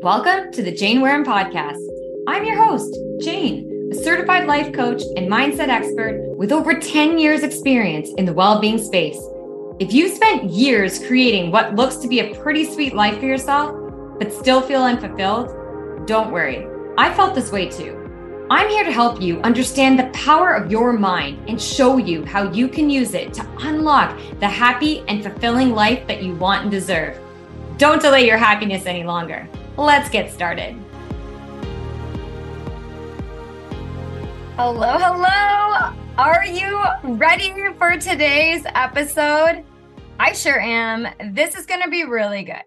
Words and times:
Welcome 0.00 0.52
to 0.52 0.62
the 0.62 0.70
Jane 0.70 1.00
Wareham 1.00 1.24
Podcast. 1.24 1.84
I'm 2.28 2.44
your 2.44 2.56
host, 2.56 2.96
Jane, 3.20 3.90
a 3.90 3.96
certified 3.96 4.46
life 4.46 4.72
coach 4.72 5.02
and 5.16 5.28
mindset 5.28 5.66
expert 5.66 6.36
with 6.36 6.52
over 6.52 6.72
10 6.72 7.18
years' 7.18 7.42
experience 7.42 8.10
in 8.16 8.24
the 8.24 8.32
well 8.32 8.60
being 8.60 8.78
space. 8.78 9.20
If 9.80 9.92
you 9.92 10.08
spent 10.08 10.50
years 10.50 11.04
creating 11.04 11.50
what 11.50 11.74
looks 11.74 11.96
to 11.96 12.06
be 12.06 12.20
a 12.20 12.32
pretty 12.36 12.64
sweet 12.64 12.94
life 12.94 13.18
for 13.18 13.26
yourself, 13.26 13.74
but 14.20 14.32
still 14.32 14.60
feel 14.60 14.84
unfulfilled, 14.84 16.06
don't 16.06 16.30
worry. 16.30 16.64
I 16.96 17.12
felt 17.12 17.34
this 17.34 17.50
way 17.50 17.68
too. 17.68 18.46
I'm 18.50 18.68
here 18.68 18.84
to 18.84 18.92
help 18.92 19.20
you 19.20 19.40
understand 19.40 19.98
the 19.98 20.10
power 20.10 20.54
of 20.54 20.70
your 20.70 20.92
mind 20.92 21.48
and 21.48 21.60
show 21.60 21.96
you 21.96 22.24
how 22.24 22.52
you 22.52 22.68
can 22.68 22.88
use 22.88 23.14
it 23.14 23.34
to 23.34 23.48
unlock 23.62 24.16
the 24.38 24.48
happy 24.48 25.00
and 25.08 25.24
fulfilling 25.24 25.74
life 25.74 26.06
that 26.06 26.22
you 26.22 26.36
want 26.36 26.62
and 26.62 26.70
deserve. 26.70 27.18
Don't 27.78 28.00
delay 28.00 28.26
your 28.26 28.38
happiness 28.38 28.86
any 28.86 29.02
longer. 29.02 29.48
Let's 29.78 30.08
get 30.08 30.32
started. 30.32 30.74
Hello, 34.56 34.98
hello. 34.98 35.94
Are 36.18 36.44
you 36.44 36.82
ready 37.04 37.54
for 37.78 37.96
today's 37.96 38.64
episode? 38.74 39.62
I 40.18 40.32
sure 40.32 40.60
am. 40.60 41.06
This 41.32 41.54
is 41.54 41.64
going 41.64 41.82
to 41.82 41.88
be 41.88 42.02
really 42.02 42.42
good. 42.42 42.64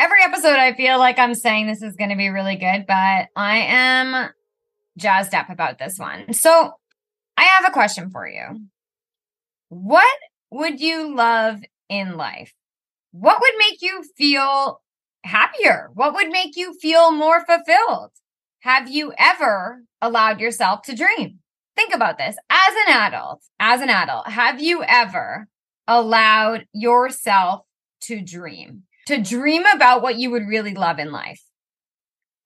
Every 0.00 0.22
episode, 0.22 0.56
I 0.56 0.72
feel 0.72 0.98
like 0.98 1.18
I'm 1.18 1.34
saying 1.34 1.66
this 1.66 1.82
is 1.82 1.96
going 1.96 2.08
to 2.08 2.16
be 2.16 2.30
really 2.30 2.56
good, 2.56 2.86
but 2.88 3.28
I 3.36 3.58
am 3.68 4.30
jazzed 4.96 5.34
up 5.34 5.50
about 5.50 5.78
this 5.78 5.98
one. 5.98 6.32
So, 6.32 6.72
I 7.36 7.42
have 7.42 7.66
a 7.68 7.72
question 7.72 8.08
for 8.08 8.26
you. 8.26 8.58
What 9.68 10.16
would 10.50 10.80
you 10.80 11.14
love 11.14 11.60
in 11.90 12.16
life? 12.16 12.54
What 13.10 13.38
would 13.38 13.52
make 13.58 13.82
you 13.82 14.02
feel 14.16 14.80
happier? 15.24 15.90
What 15.94 16.14
would 16.14 16.30
make 16.30 16.56
you 16.56 16.74
feel 16.74 17.12
more 17.12 17.44
fulfilled? 17.44 18.10
Have 18.60 18.88
you 18.88 19.12
ever 19.18 19.82
allowed 20.00 20.40
yourself 20.40 20.82
to 20.82 20.94
dream? 20.94 21.38
Think 21.76 21.94
about 21.94 22.18
this. 22.18 22.36
As 22.50 22.74
an 22.86 22.94
adult, 22.94 23.42
as 23.58 23.80
an 23.80 23.88
adult, 23.88 24.28
have 24.28 24.60
you 24.60 24.82
ever 24.82 25.48
allowed 25.88 26.66
yourself 26.72 27.62
to 28.02 28.20
dream? 28.20 28.84
To 29.06 29.20
dream 29.20 29.64
about 29.66 30.02
what 30.02 30.16
you 30.16 30.30
would 30.30 30.46
really 30.46 30.74
love 30.74 30.98
in 30.98 31.10
life? 31.10 31.42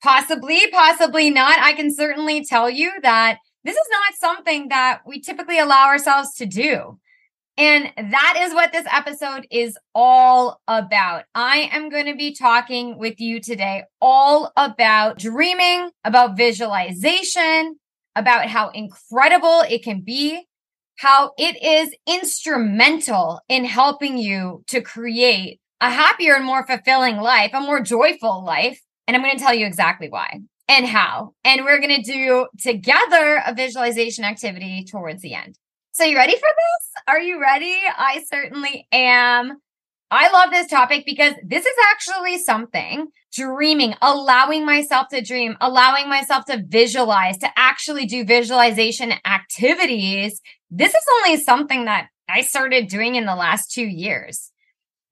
Possibly, 0.02 0.60
possibly 0.70 1.30
not. 1.30 1.58
I 1.58 1.72
can 1.72 1.92
certainly 1.94 2.44
tell 2.44 2.70
you 2.70 2.92
that 3.02 3.38
this 3.64 3.76
is 3.76 3.86
not 3.90 4.14
something 4.18 4.68
that 4.68 5.00
we 5.06 5.20
typically 5.20 5.58
allow 5.58 5.86
ourselves 5.86 6.34
to 6.34 6.46
do. 6.46 6.98
And 7.58 7.90
that 7.96 8.38
is 8.38 8.52
what 8.52 8.72
this 8.72 8.86
episode 8.92 9.46
is 9.50 9.78
all 9.94 10.60
about. 10.68 11.24
I 11.34 11.70
am 11.72 11.88
going 11.88 12.04
to 12.06 12.14
be 12.14 12.34
talking 12.34 12.98
with 12.98 13.18
you 13.18 13.40
today 13.40 13.84
all 14.00 14.52
about 14.56 15.18
dreaming, 15.18 15.90
about 16.04 16.36
visualization, 16.36 17.78
about 18.14 18.48
how 18.48 18.68
incredible 18.68 19.62
it 19.70 19.82
can 19.82 20.02
be, 20.02 20.46
how 20.96 21.32
it 21.38 21.62
is 21.62 21.94
instrumental 22.06 23.40
in 23.48 23.64
helping 23.64 24.18
you 24.18 24.62
to 24.68 24.82
create 24.82 25.58
a 25.80 25.90
happier 25.90 26.34
and 26.34 26.44
more 26.44 26.66
fulfilling 26.66 27.16
life, 27.16 27.50
a 27.54 27.60
more 27.60 27.80
joyful 27.80 28.44
life. 28.44 28.82
And 29.06 29.16
I'm 29.16 29.22
going 29.22 29.36
to 29.36 29.42
tell 29.42 29.54
you 29.54 29.66
exactly 29.66 30.08
why 30.08 30.40
and 30.68 30.86
how. 30.86 31.34
And 31.44 31.64
we're 31.64 31.80
going 31.80 32.02
to 32.02 32.12
do 32.12 32.48
together 32.60 33.42
a 33.46 33.54
visualization 33.54 34.24
activity 34.24 34.84
towards 34.84 35.22
the 35.22 35.34
end. 35.34 35.58
So, 35.98 36.04
you 36.04 36.14
ready 36.14 36.34
for 36.34 36.40
this? 36.40 37.02
Are 37.08 37.20
you 37.22 37.40
ready? 37.40 37.74
I 37.96 38.22
certainly 38.30 38.86
am. 38.92 39.62
I 40.10 40.30
love 40.30 40.50
this 40.50 40.66
topic 40.66 41.04
because 41.06 41.32
this 41.42 41.64
is 41.64 41.74
actually 41.90 42.36
something 42.36 43.06
dreaming, 43.32 43.94
allowing 44.02 44.66
myself 44.66 45.08
to 45.12 45.22
dream, 45.22 45.56
allowing 45.58 46.10
myself 46.10 46.44
to 46.50 46.62
visualize, 46.68 47.38
to 47.38 47.48
actually 47.56 48.04
do 48.04 48.26
visualization 48.26 49.14
activities. 49.24 50.42
This 50.70 50.92
is 50.92 51.04
only 51.14 51.38
something 51.38 51.86
that 51.86 52.08
I 52.28 52.42
started 52.42 52.88
doing 52.88 53.14
in 53.14 53.24
the 53.24 53.34
last 53.34 53.72
two 53.72 53.86
years. 53.86 54.52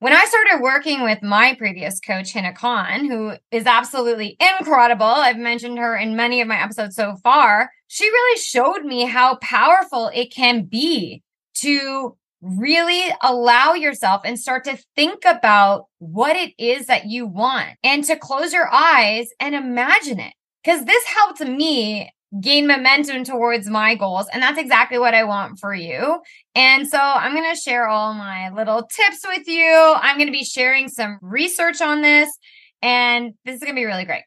When 0.04 0.12
I 0.12 0.26
started 0.26 0.62
working 0.62 1.03
with 1.03 1.22
my 1.22 1.54
previous 1.54 1.98
coach, 1.98 2.34
Hina 2.34 2.53
Khan, 2.53 3.06
who 3.06 3.32
is 3.50 3.65
absolutely 3.65 4.37
incredible, 4.38 5.06
I've 5.06 5.38
mentioned 5.38 5.78
her 5.78 5.97
in 5.97 6.15
many 6.15 6.42
of 6.42 6.47
my 6.47 6.62
episodes 6.62 6.94
so 6.94 7.16
far, 7.25 7.70
she 7.88 8.04
really 8.04 8.38
showed 8.38 8.84
me 8.84 9.06
how 9.06 9.37
powerful 9.37 10.10
it 10.12 10.31
can 10.31 10.66
be 10.66 11.22
to 11.60 12.19
really 12.42 13.15
allow 13.22 13.72
yourself 13.72 14.20
and 14.26 14.38
start 14.38 14.65
to 14.65 14.78
think 14.94 15.25
about 15.25 15.87
what 16.00 16.36
it 16.36 16.53
is 16.59 16.84
that 16.84 17.06
you 17.06 17.26
want 17.26 17.71
and 17.82 18.04
to 18.04 18.16
close 18.16 18.53
your 18.53 18.71
eyes 18.71 19.31
and 19.41 19.54
imagine 19.54 20.21
it. 20.21 20.34
Because 20.62 20.84
this 20.84 21.04
helped 21.04 21.41
me 21.41 22.10
gain 22.41 22.67
momentum 22.67 23.25
towards 23.25 23.69
my 23.69 23.95
goals. 23.95 24.27
And 24.33 24.43
that's 24.43 24.59
exactly 24.59 24.99
what 24.99 25.15
I 25.15 25.25
want 25.25 25.59
for 25.59 25.75
you. 25.75 26.21
And 26.55 26.89
so 26.89 26.99
I'm 26.99 27.34
going 27.34 27.55
to 27.55 27.61
share 27.61 27.89
all 27.89 28.15
my 28.15 28.50
little 28.50 28.83
tips 28.83 29.25
with 29.27 29.47
you. 29.47 29.95
I'm 29.97 30.17
going 30.17 30.28
to 30.28 30.33
be 30.33 30.45
sharing 30.45 30.89
some 30.89 31.19
research 31.22 31.81
on 31.81 32.03
this, 32.03 32.31
and 32.83 33.34
this 33.45 33.56
is 33.56 33.61
going 33.61 33.75
to 33.75 33.81
be 33.81 33.84
really 33.87 34.05
great. 34.05 34.25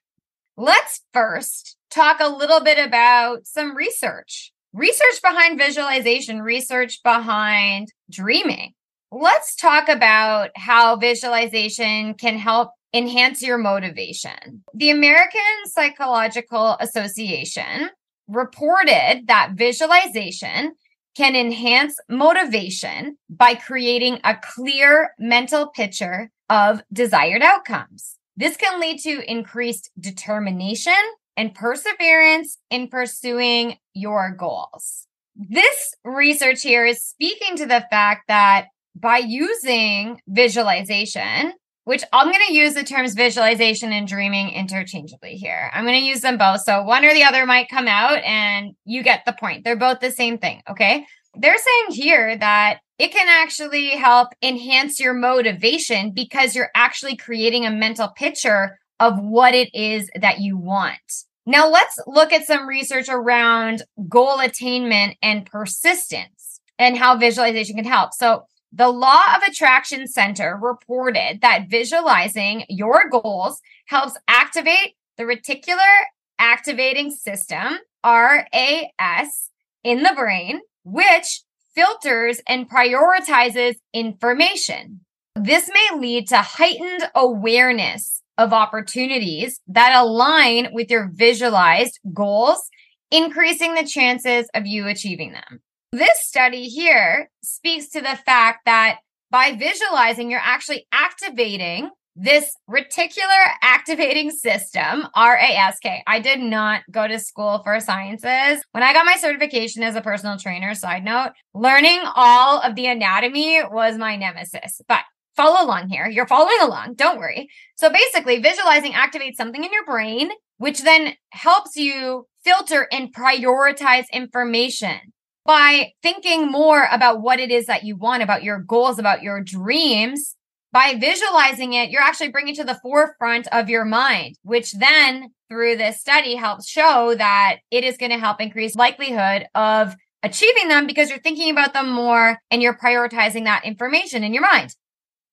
Let's 0.57 1.01
first 1.13 1.77
talk 1.91 2.17
a 2.19 2.29
little 2.29 2.63
bit 2.63 2.83
about 2.83 3.45
some 3.45 3.75
research 3.75 4.51
research 4.73 5.21
behind 5.23 5.57
visualization, 5.57 6.41
research 6.41 7.01
behind 7.03 7.91
dreaming. 8.11 8.73
Let's 9.11 9.55
talk 9.55 9.89
about 9.89 10.51
how 10.55 10.97
visualization 10.97 12.13
can 12.13 12.37
help 12.37 12.71
enhance 12.93 13.41
your 13.41 13.57
motivation. 13.57 14.63
The 14.73 14.89
American 14.91 15.41
Psychological 15.65 16.77
Association 16.79 17.89
reported 18.27 19.23
that 19.27 19.53
visualization 19.53 20.73
can 21.15 21.35
enhance 21.35 21.97
motivation 22.09 23.17
by 23.29 23.55
creating 23.55 24.19
a 24.23 24.35
clear 24.35 25.11
mental 25.17 25.67
picture 25.67 26.29
of 26.49 26.81
desired 26.93 27.41
outcomes. 27.41 28.17
This 28.35 28.55
can 28.55 28.79
lead 28.79 28.99
to 28.99 29.29
increased 29.29 29.89
determination 29.99 30.93
and 31.35 31.55
perseverance 31.55 32.57
in 32.69 32.87
pursuing 32.87 33.77
your 33.93 34.31
goals. 34.31 35.07
This 35.35 35.95
research 36.03 36.61
here 36.61 36.85
is 36.85 37.03
speaking 37.03 37.57
to 37.57 37.65
the 37.65 37.85
fact 37.89 38.27
that 38.27 38.67
by 38.95 39.17
using 39.17 40.21
visualization, 40.27 41.53
which 41.87 42.03
I'm 42.11 42.29
going 42.29 42.45
to 42.45 42.53
use 42.53 42.73
the 42.73 42.83
terms 42.83 43.13
visualization 43.13 43.93
and 43.93 44.05
dreaming 44.05 44.49
interchangeably 44.49 45.35
here. 45.35 45.71
I'm 45.73 45.85
going 45.85 45.97
to 45.97 46.05
use 46.05 46.19
them 46.19 46.37
both. 46.37 46.63
So 46.63 46.83
one 46.83 47.05
or 47.05 47.13
the 47.13 47.23
other 47.23 47.45
might 47.45 47.69
come 47.69 47.87
out 47.87 48.21
and 48.25 48.75
you 48.83 49.03
get 49.03 49.23
the 49.25 49.31
point. 49.31 49.63
They're 49.63 49.77
both 49.77 50.01
the 50.01 50.11
same 50.11 50.37
thing. 50.37 50.61
Okay. 50.69 51.05
They're 51.33 51.57
saying 51.57 51.97
here 51.97 52.37
that 52.39 52.79
it 52.99 53.13
can 53.13 53.29
actually 53.29 53.91
help 53.91 54.27
enhance 54.41 54.99
your 54.99 55.13
motivation 55.13 56.11
because 56.11 56.55
you're 56.55 56.71
actually 56.75 57.15
creating 57.15 57.65
a 57.65 57.71
mental 57.71 58.09
picture 58.17 58.77
of 58.99 59.17
what 59.21 59.55
it 59.55 59.73
is 59.73 60.09
that 60.19 60.41
you 60.41 60.57
want. 60.57 60.99
Now 61.45 61.69
let's 61.69 61.97
look 62.05 62.33
at 62.33 62.45
some 62.45 62.67
research 62.67 63.07
around 63.07 63.83
goal 64.09 64.41
attainment 64.41 65.15
and 65.21 65.45
persistence 65.45 66.59
and 66.77 66.97
how 66.97 67.15
visualization 67.15 67.77
can 67.77 67.85
help. 67.85 68.11
So 68.13 68.43
the 68.71 68.89
Law 68.89 69.23
of 69.35 69.43
Attraction 69.43 70.07
Center 70.07 70.57
reported 70.61 71.39
that 71.41 71.69
visualizing 71.69 72.65
your 72.69 73.09
goals 73.09 73.61
helps 73.85 74.17
activate 74.27 74.95
the 75.17 75.23
reticular 75.23 76.03
activating 76.39 77.11
system, 77.11 77.79
RAS, 78.05 79.49
in 79.83 80.03
the 80.03 80.13
brain, 80.15 80.61
which 80.83 81.41
filters 81.73 82.41
and 82.47 82.69
prioritizes 82.69 83.75
information. 83.93 85.01
This 85.35 85.69
may 85.69 85.99
lead 85.99 86.27
to 86.29 86.37
heightened 86.37 87.09
awareness 87.15 88.21
of 88.37 88.53
opportunities 88.53 89.59
that 89.67 89.95
align 89.95 90.69
with 90.73 90.89
your 90.91 91.09
visualized 91.13 91.99
goals, 92.13 92.69
increasing 93.11 93.75
the 93.75 93.85
chances 93.85 94.47
of 94.53 94.65
you 94.65 94.87
achieving 94.87 95.31
them. 95.31 95.61
This 95.93 96.19
study 96.21 96.67
here 96.67 97.29
speaks 97.41 97.87
to 97.89 98.01
the 98.01 98.19
fact 98.25 98.65
that 98.65 98.99
by 99.31 99.55
visualizing, 99.57 100.29
you're 100.29 100.41
actually 100.43 100.85
activating 100.91 101.89
this 102.13 102.51
reticular 102.69 103.45
activating 103.61 104.31
system, 104.31 105.07
RASK. 105.15 105.83
I 106.05 106.19
did 106.19 106.39
not 106.39 106.81
go 106.91 107.07
to 107.07 107.19
school 107.19 107.61
for 107.63 107.79
sciences. 107.79 108.61
When 108.71 108.83
I 108.83 108.91
got 108.91 109.05
my 109.05 109.15
certification 109.15 109.81
as 109.83 109.95
a 109.95 110.01
personal 110.01 110.37
trainer, 110.37 110.73
side 110.73 111.05
note, 111.05 111.31
learning 111.53 112.01
all 112.15 112.59
of 112.59 112.75
the 112.75 112.87
anatomy 112.87 113.61
was 113.71 113.97
my 113.97 114.17
nemesis. 114.17 114.81
But 114.89 115.03
follow 115.37 115.63
along 115.63 115.87
here. 115.87 116.07
You're 116.07 116.27
following 116.27 116.59
along. 116.59 116.95
Don't 116.95 117.19
worry. 117.19 117.47
So 117.77 117.89
basically, 117.89 118.39
visualizing 118.39 118.91
activates 118.91 119.35
something 119.35 119.63
in 119.63 119.71
your 119.71 119.85
brain, 119.85 120.31
which 120.57 120.81
then 120.81 121.13
helps 121.29 121.77
you 121.77 122.25
filter 122.43 122.87
and 122.91 123.15
prioritize 123.15 124.05
information 124.11 125.13
by 125.47 125.93
thinking 126.03 126.51
more 126.51 126.87
about 126.91 127.21
what 127.21 127.39
it 127.39 127.49
is 127.49 127.65
that 127.65 127.85
you 127.85 127.95
want, 127.95 128.21
about 128.21 128.43
your 128.43 128.59
goals, 128.59 128.99
about 128.99 129.23
your 129.23 129.41
dreams, 129.41 130.35
by 130.73 130.95
visualizing 130.99 131.73
it, 131.73 131.89
you're 131.89 132.01
actually 132.01 132.27
bringing 132.27 132.53
to 132.55 132.65
the 132.65 132.77
forefront 132.83 133.47
of 133.47 133.69
your 133.69 133.85
mind, 133.85 134.35
which 134.43 134.73
then 134.73 135.29
through 135.49 135.77
this 135.77 136.01
study 136.01 136.35
helps 136.35 136.67
show 136.67 137.15
that 137.17 137.59
it 137.71 137.85
is 137.85 137.97
going 137.97 138.11
to 138.11 138.19
help 138.19 138.41
increase 138.41 138.75
likelihood 138.75 139.47
of 139.55 139.95
achieving 140.21 140.67
them 140.67 140.85
because 140.85 141.09
you're 141.09 141.19
thinking 141.19 141.49
about 141.49 141.73
them 141.73 141.89
more 141.89 142.37
and 142.51 142.61
you're 142.61 142.77
prioritizing 142.77 143.45
that 143.45 143.63
information 143.63 144.25
in 144.25 144.33
your 144.33 144.43
mind. 144.43 144.75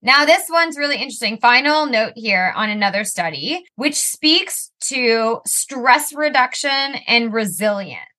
Now, 0.00 0.24
this 0.24 0.44
one's 0.48 0.78
really 0.78 0.96
interesting. 0.96 1.38
Final 1.38 1.86
note 1.86 2.12
here 2.14 2.52
on 2.54 2.70
another 2.70 3.02
study, 3.02 3.64
which 3.74 3.96
speaks 3.96 4.70
to 4.82 5.40
stress 5.44 6.12
reduction 6.12 6.70
and 7.08 7.32
resilience. 7.32 8.13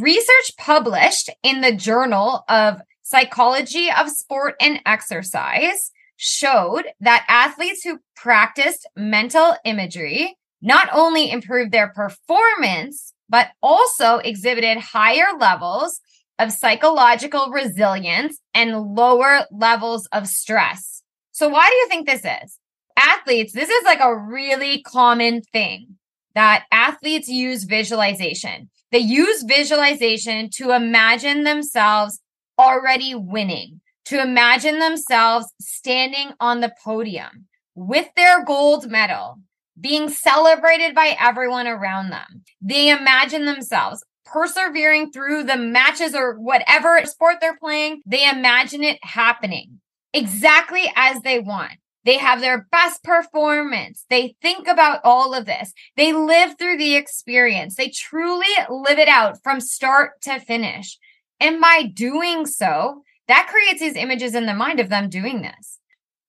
Research 0.00 0.56
published 0.58 1.30
in 1.44 1.60
the 1.60 1.72
Journal 1.72 2.44
of 2.48 2.80
Psychology 3.02 3.90
of 3.96 4.10
Sport 4.10 4.56
and 4.60 4.80
Exercise 4.84 5.92
showed 6.16 6.84
that 7.00 7.24
athletes 7.28 7.84
who 7.84 8.00
practiced 8.16 8.88
mental 8.96 9.54
imagery 9.64 10.36
not 10.60 10.88
only 10.92 11.30
improved 11.30 11.70
their 11.70 11.88
performance, 11.88 13.12
but 13.28 13.50
also 13.62 14.16
exhibited 14.16 14.78
higher 14.78 15.38
levels 15.38 16.00
of 16.40 16.50
psychological 16.50 17.50
resilience 17.50 18.40
and 18.52 18.96
lower 18.96 19.46
levels 19.52 20.06
of 20.06 20.26
stress. 20.26 21.02
So, 21.30 21.48
why 21.48 21.68
do 21.70 21.76
you 21.76 21.88
think 21.88 22.08
this 22.08 22.24
is? 22.42 22.58
Athletes, 22.96 23.52
this 23.52 23.68
is 23.68 23.84
like 23.84 24.00
a 24.00 24.16
really 24.16 24.82
common 24.82 25.42
thing 25.42 25.98
that 26.34 26.64
athletes 26.72 27.28
use 27.28 27.62
visualization. 27.62 28.70
They 28.94 29.00
use 29.00 29.42
visualization 29.42 30.50
to 30.50 30.70
imagine 30.70 31.42
themselves 31.42 32.20
already 32.56 33.12
winning, 33.12 33.80
to 34.04 34.22
imagine 34.22 34.78
themselves 34.78 35.52
standing 35.60 36.30
on 36.38 36.60
the 36.60 36.72
podium 36.84 37.46
with 37.74 38.06
their 38.14 38.44
gold 38.44 38.88
medal, 38.88 39.40
being 39.80 40.08
celebrated 40.08 40.94
by 40.94 41.16
everyone 41.18 41.66
around 41.66 42.10
them. 42.10 42.44
They 42.60 42.90
imagine 42.90 43.46
themselves 43.46 44.04
persevering 44.26 45.10
through 45.10 45.42
the 45.42 45.56
matches 45.56 46.14
or 46.14 46.38
whatever 46.38 47.04
sport 47.04 47.38
they're 47.40 47.58
playing. 47.58 48.00
They 48.06 48.30
imagine 48.30 48.84
it 48.84 49.00
happening 49.02 49.80
exactly 50.12 50.84
as 50.94 51.20
they 51.22 51.40
want. 51.40 51.72
They 52.04 52.18
have 52.18 52.40
their 52.40 52.66
best 52.70 53.02
performance. 53.02 54.04
They 54.10 54.36
think 54.42 54.68
about 54.68 55.00
all 55.04 55.34
of 55.34 55.46
this. 55.46 55.72
They 55.96 56.12
live 56.12 56.58
through 56.58 56.76
the 56.76 56.96
experience. 56.96 57.76
They 57.76 57.88
truly 57.88 58.46
live 58.68 58.98
it 58.98 59.08
out 59.08 59.42
from 59.42 59.60
start 59.60 60.20
to 60.22 60.38
finish. 60.38 60.98
And 61.40 61.60
by 61.60 61.82
doing 61.82 62.46
so, 62.46 63.02
that 63.28 63.48
creates 63.50 63.80
these 63.80 63.96
images 63.96 64.34
in 64.34 64.46
the 64.46 64.54
mind 64.54 64.80
of 64.80 64.90
them 64.90 65.08
doing 65.08 65.42
this. 65.42 65.80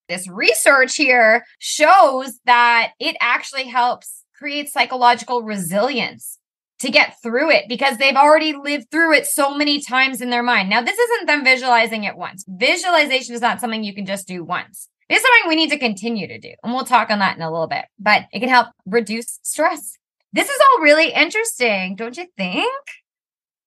This 0.08 0.28
research 0.30 0.96
here 0.96 1.46
shows 1.60 2.40
that 2.46 2.92
it 3.00 3.18
actually 3.20 3.66
helps 3.66 4.24
create 4.38 4.70
psychological 4.70 5.42
resilience 5.42 6.40
to 6.80 6.92
get 6.92 7.16
through 7.24 7.50
it 7.50 7.66
because 7.68 7.98
they've 7.98 8.16
already 8.16 8.54
lived 8.54 8.92
through 8.92 9.14
it 9.14 9.26
so 9.26 9.56
many 9.56 9.82
times 9.82 10.22
in 10.22 10.30
their 10.30 10.44
mind. 10.44 10.70
Now, 10.70 10.82
this 10.82 10.98
isn't 10.98 11.26
them 11.26 11.44
visualizing 11.44 12.04
it 12.04 12.18
once. 12.18 12.46
Visualization 12.48 13.34
is 13.34 13.42
not 13.42 13.60
something 13.60 13.84
you 13.84 13.96
can 13.96 14.06
just 14.06 14.28
do 14.28 14.44
once. 14.44 14.90
It's 15.10 15.22
something 15.22 15.50
we 15.50 15.56
need 15.56 15.70
to 15.70 15.80
continue 15.80 16.28
to 16.28 16.40
do. 16.40 16.54
And 16.64 16.74
we'll 16.74 16.86
talk 16.86 17.10
on 17.12 17.20
that 17.20 17.36
in 17.36 17.44
a 17.44 17.52
little 17.52 17.68
bit, 17.68 17.86
but 18.00 18.24
it 18.32 18.40
can 18.40 18.50
help 18.50 18.68
reduce 18.86 19.40
stress. 19.44 19.98
This 20.34 20.50
is 20.50 20.60
all 20.60 20.82
really 20.82 21.12
interesting, 21.12 21.96
don't 21.96 22.18
you 22.18 22.28
think? 22.38 22.84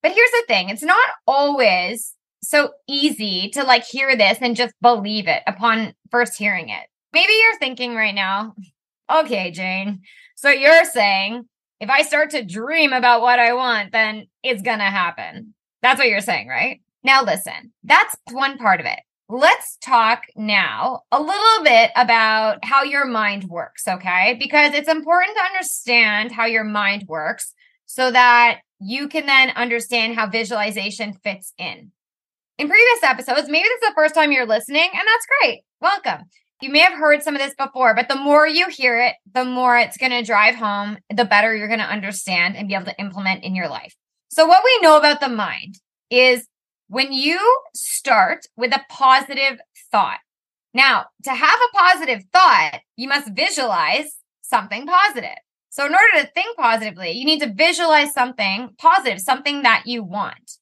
But 0.02 0.12
here's 0.12 0.30
the 0.30 0.44
thing 0.48 0.68
it's 0.68 0.82
not 0.82 1.08
always 1.26 2.14
so 2.42 2.70
easy 2.88 3.50
to 3.50 3.64
like 3.64 3.84
hear 3.84 4.16
this 4.16 4.38
and 4.40 4.56
just 4.56 4.74
believe 4.80 5.28
it 5.28 5.42
upon 5.46 5.94
first 6.10 6.36
hearing 6.36 6.68
it. 6.68 6.86
Maybe 7.12 7.32
you're 7.32 7.58
thinking 7.58 7.94
right 7.94 8.14
now, 8.14 8.54
okay, 9.10 9.50
Jane, 9.50 10.02
so 10.36 10.50
you're 10.50 10.84
saying 10.84 11.48
if 11.80 11.90
I 11.90 12.02
start 12.02 12.30
to 12.30 12.44
dream 12.44 12.92
about 12.92 13.22
what 13.22 13.38
I 13.38 13.52
want, 13.54 13.92
then 13.92 14.26
it's 14.42 14.62
going 14.62 14.78
to 14.78 14.84
happen. 14.84 15.54
That's 15.82 15.98
what 15.98 16.08
you're 16.08 16.20
saying, 16.20 16.48
right? 16.48 16.80
Now, 17.04 17.22
listen, 17.22 17.72
that's 17.84 18.16
one 18.32 18.58
part 18.58 18.80
of 18.80 18.86
it. 18.86 18.98
Let's 19.30 19.76
talk 19.82 20.22
now 20.36 21.02
a 21.12 21.20
little 21.20 21.62
bit 21.62 21.90
about 21.96 22.64
how 22.64 22.82
your 22.82 23.04
mind 23.04 23.44
works, 23.44 23.86
okay? 23.86 24.36
Because 24.40 24.72
it's 24.72 24.88
important 24.88 25.36
to 25.36 25.42
understand 25.42 26.32
how 26.32 26.46
your 26.46 26.64
mind 26.64 27.04
works 27.06 27.52
so 27.84 28.10
that 28.10 28.60
you 28.80 29.06
can 29.06 29.26
then 29.26 29.50
understand 29.50 30.14
how 30.14 30.30
visualization 30.30 31.12
fits 31.12 31.52
in. 31.58 31.92
In 32.56 32.68
previous 32.68 33.02
episodes, 33.02 33.50
maybe 33.50 33.68
this 33.68 33.82
is 33.82 33.88
the 33.88 33.94
first 33.94 34.14
time 34.14 34.32
you're 34.32 34.46
listening, 34.46 34.88
and 34.94 35.02
that's 35.06 35.26
great. 35.40 35.60
Welcome. 35.82 36.24
You 36.62 36.70
may 36.70 36.80
have 36.80 36.98
heard 36.98 37.22
some 37.22 37.34
of 37.34 37.42
this 37.42 37.54
before, 37.54 37.94
but 37.94 38.08
the 38.08 38.16
more 38.16 38.46
you 38.46 38.68
hear 38.68 38.98
it, 38.98 39.14
the 39.34 39.44
more 39.44 39.76
it's 39.76 39.98
going 39.98 40.12
to 40.12 40.22
drive 40.22 40.54
home, 40.54 40.96
the 41.14 41.26
better 41.26 41.54
you're 41.54 41.68
going 41.68 41.80
to 41.80 41.84
understand 41.84 42.56
and 42.56 42.66
be 42.66 42.74
able 42.74 42.86
to 42.86 42.98
implement 42.98 43.44
in 43.44 43.54
your 43.54 43.68
life. 43.68 43.94
So, 44.30 44.46
what 44.46 44.64
we 44.64 44.78
know 44.80 44.96
about 44.96 45.20
the 45.20 45.28
mind 45.28 45.74
is 46.10 46.48
when 46.88 47.12
you 47.12 47.38
start 47.74 48.46
with 48.56 48.74
a 48.74 48.84
positive 48.88 49.60
thought. 49.92 50.18
Now, 50.74 51.06
to 51.24 51.30
have 51.30 51.58
a 51.60 51.76
positive 51.76 52.24
thought, 52.32 52.80
you 52.96 53.08
must 53.08 53.30
visualize 53.34 54.16
something 54.42 54.86
positive. 54.86 55.38
So, 55.70 55.86
in 55.86 55.92
order 55.92 56.20
to 56.20 56.32
think 56.34 56.56
positively, 56.56 57.12
you 57.12 57.24
need 57.24 57.40
to 57.40 57.52
visualize 57.52 58.12
something 58.12 58.70
positive, 58.78 59.20
something 59.20 59.62
that 59.62 59.84
you 59.86 60.02
want. 60.02 60.58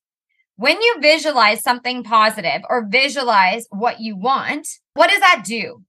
When 0.56 0.80
you 0.80 0.96
visualize 1.00 1.62
something 1.62 2.02
positive 2.02 2.62
or 2.68 2.88
visualize 2.88 3.66
what 3.70 4.00
you 4.00 4.16
want, 4.16 4.66
what 4.94 5.10
does 5.10 5.20
that 5.20 5.42
do? 5.44 5.82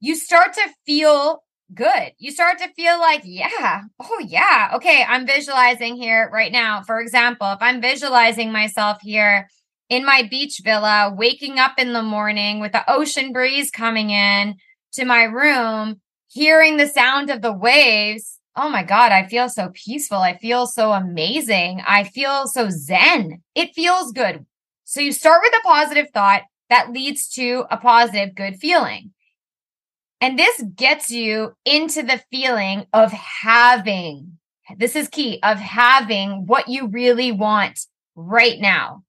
You 0.00 0.14
start 0.14 0.52
to 0.54 0.68
feel 0.86 1.42
good. 1.74 2.12
You 2.18 2.30
start 2.30 2.58
to 2.58 2.72
feel 2.74 2.98
like, 2.98 3.22
yeah, 3.24 3.82
oh, 4.00 4.24
yeah, 4.26 4.72
okay, 4.74 5.04
I'm 5.08 5.26
visualizing 5.26 5.96
here 5.96 6.30
right 6.32 6.52
now. 6.52 6.82
For 6.82 7.00
example, 7.00 7.50
if 7.52 7.58
I'm 7.60 7.80
visualizing 7.80 8.52
myself 8.52 8.98
here 9.00 9.48
in 9.88 10.04
my 10.04 10.26
beach 10.30 10.60
villa, 10.64 11.12
waking 11.16 11.58
up 11.58 11.78
in 11.78 11.92
the 11.92 12.02
morning 12.02 12.60
with 12.60 12.72
the 12.72 12.90
ocean 12.90 13.32
breeze 13.32 13.70
coming 13.70 14.10
in 14.10 14.56
to 14.92 15.04
my 15.04 15.24
room, 15.24 16.00
hearing 16.28 16.76
the 16.76 16.86
sound 16.86 17.30
of 17.30 17.42
the 17.42 17.52
waves, 17.52 18.38
oh 18.56 18.68
my 18.68 18.82
God, 18.82 19.12
I 19.12 19.26
feel 19.26 19.48
so 19.48 19.70
peaceful. 19.74 20.18
I 20.18 20.36
feel 20.38 20.66
so 20.66 20.92
amazing. 20.92 21.82
I 21.86 22.04
feel 22.04 22.46
so 22.46 22.68
zen. 22.70 23.42
It 23.54 23.74
feels 23.74 24.12
good. 24.12 24.46
So 24.84 25.00
you 25.00 25.12
start 25.12 25.40
with 25.42 25.52
a 25.54 25.66
positive 25.66 26.10
thought 26.12 26.42
that 26.70 26.92
leads 26.92 27.28
to 27.30 27.64
a 27.70 27.76
positive, 27.76 28.34
good 28.34 28.56
feeling. 28.56 29.12
And 30.20 30.38
this 30.38 30.62
gets 30.74 31.10
you 31.10 31.54
into 31.64 32.02
the 32.02 32.22
feeling 32.30 32.86
of 32.92 33.12
having, 33.12 34.38
this 34.76 34.96
is 34.96 35.08
key, 35.08 35.40
of 35.42 35.58
having 35.58 36.46
what 36.46 36.68
you 36.68 36.86
really 36.86 37.32
want 37.32 37.80
right 38.14 38.58
now. 38.60 39.02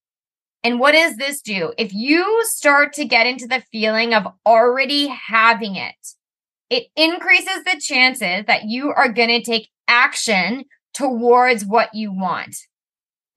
And 0.66 0.80
what 0.80 0.94
does 0.94 1.16
this 1.18 1.42
do? 1.42 1.74
If 1.78 1.94
you 1.94 2.42
start 2.46 2.94
to 2.94 3.06
get 3.06 3.28
into 3.28 3.46
the 3.46 3.64
feeling 3.72 4.16
of 4.16 4.26
already 4.48 5.06
having 5.06 5.76
it, 5.76 5.94
it 6.72 6.88
increases 6.96 7.64
the 7.64 7.80
chances 7.80 8.46
that 8.48 8.64
you 8.64 8.90
are 8.90 9.14
going 9.14 9.30
to 9.30 9.44
take 9.44 9.70
action 9.88 10.66
towards 10.96 11.64
what 11.64 11.94
you 11.94 12.12
want. 12.12 12.58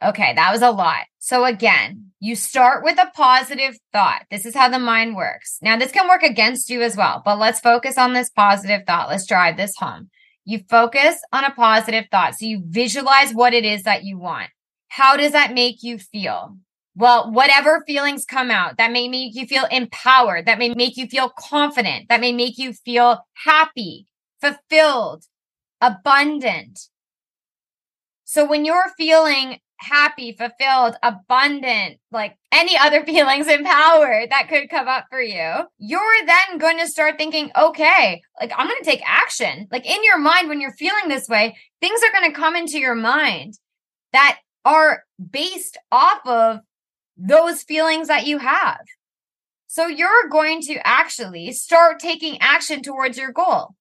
Okay, 0.02 0.32
that 0.36 0.50
was 0.50 0.62
a 0.62 0.70
lot. 0.70 1.04
So 1.18 1.44
again, 1.44 2.12
you 2.18 2.34
start 2.34 2.82
with 2.82 2.98
a 2.98 3.10
positive 3.14 3.76
thought. 3.92 4.22
This 4.30 4.46
is 4.46 4.54
how 4.54 4.70
the 4.70 4.78
mind 4.78 5.14
works. 5.14 5.58
Now, 5.60 5.76
this 5.76 5.92
can 5.92 6.08
work 6.08 6.22
against 6.22 6.70
you 6.70 6.80
as 6.80 6.96
well, 6.96 7.20
but 7.22 7.38
let's 7.38 7.60
focus 7.60 7.98
on 7.98 8.14
this 8.14 8.30
positive 8.30 8.86
thought. 8.86 9.10
Let's 9.10 9.26
drive 9.26 9.58
this 9.58 9.76
home. 9.76 10.08
You 10.46 10.60
focus 10.70 11.20
on 11.30 11.44
a 11.44 11.50
positive 11.50 12.06
thought. 12.10 12.36
So 12.36 12.46
you 12.46 12.62
visualize 12.66 13.34
what 13.34 13.52
it 13.52 13.66
is 13.66 13.82
that 13.82 14.04
you 14.04 14.18
want. 14.18 14.48
How 14.88 15.18
does 15.18 15.32
that 15.32 15.52
make 15.52 15.82
you 15.82 15.98
feel? 15.98 16.56
Well, 16.98 17.30
whatever 17.30 17.84
feelings 17.86 18.24
come 18.24 18.50
out 18.50 18.76
that 18.78 18.90
may 18.90 19.06
make 19.06 19.36
you 19.36 19.46
feel 19.46 19.66
empowered, 19.70 20.46
that 20.46 20.58
may 20.58 20.74
make 20.74 20.96
you 20.96 21.06
feel 21.06 21.28
confident, 21.38 22.08
that 22.08 22.20
may 22.20 22.32
make 22.32 22.58
you 22.58 22.72
feel 22.72 23.24
happy, 23.44 24.08
fulfilled, 24.40 25.22
abundant. 25.80 26.80
So 28.24 28.44
when 28.44 28.64
you're 28.64 28.90
feeling 28.96 29.60
happy, 29.76 30.32
fulfilled, 30.36 30.96
abundant, 31.04 31.98
like 32.10 32.36
any 32.50 32.76
other 32.76 33.04
feelings 33.06 33.46
empowered 33.46 34.30
that 34.32 34.48
could 34.48 34.68
come 34.68 34.88
up 34.88 35.04
for 35.08 35.22
you, 35.22 35.54
you're 35.78 36.26
then 36.26 36.58
going 36.58 36.78
to 36.78 36.88
start 36.88 37.16
thinking, 37.16 37.52
okay, 37.56 38.20
like 38.40 38.50
I'm 38.56 38.66
going 38.66 38.82
to 38.82 38.84
take 38.84 39.08
action. 39.08 39.68
Like 39.70 39.86
in 39.86 40.02
your 40.02 40.18
mind, 40.18 40.48
when 40.48 40.60
you're 40.60 40.72
feeling 40.72 41.06
this 41.06 41.28
way, 41.28 41.56
things 41.80 42.00
are 42.02 42.20
going 42.20 42.28
to 42.28 42.36
come 42.36 42.56
into 42.56 42.80
your 42.80 42.96
mind 42.96 43.54
that 44.12 44.40
are 44.64 45.04
based 45.30 45.78
off 45.92 46.26
of 46.26 46.58
those 47.18 47.62
feelings 47.62 48.08
that 48.08 48.26
you 48.26 48.38
have. 48.38 48.80
So 49.66 49.86
you're 49.86 50.28
going 50.30 50.62
to 50.62 50.78
actually 50.86 51.52
start 51.52 51.98
taking 51.98 52.38
action 52.40 52.82
towards 52.82 53.18
your 53.18 53.32
goal. 53.32 53.74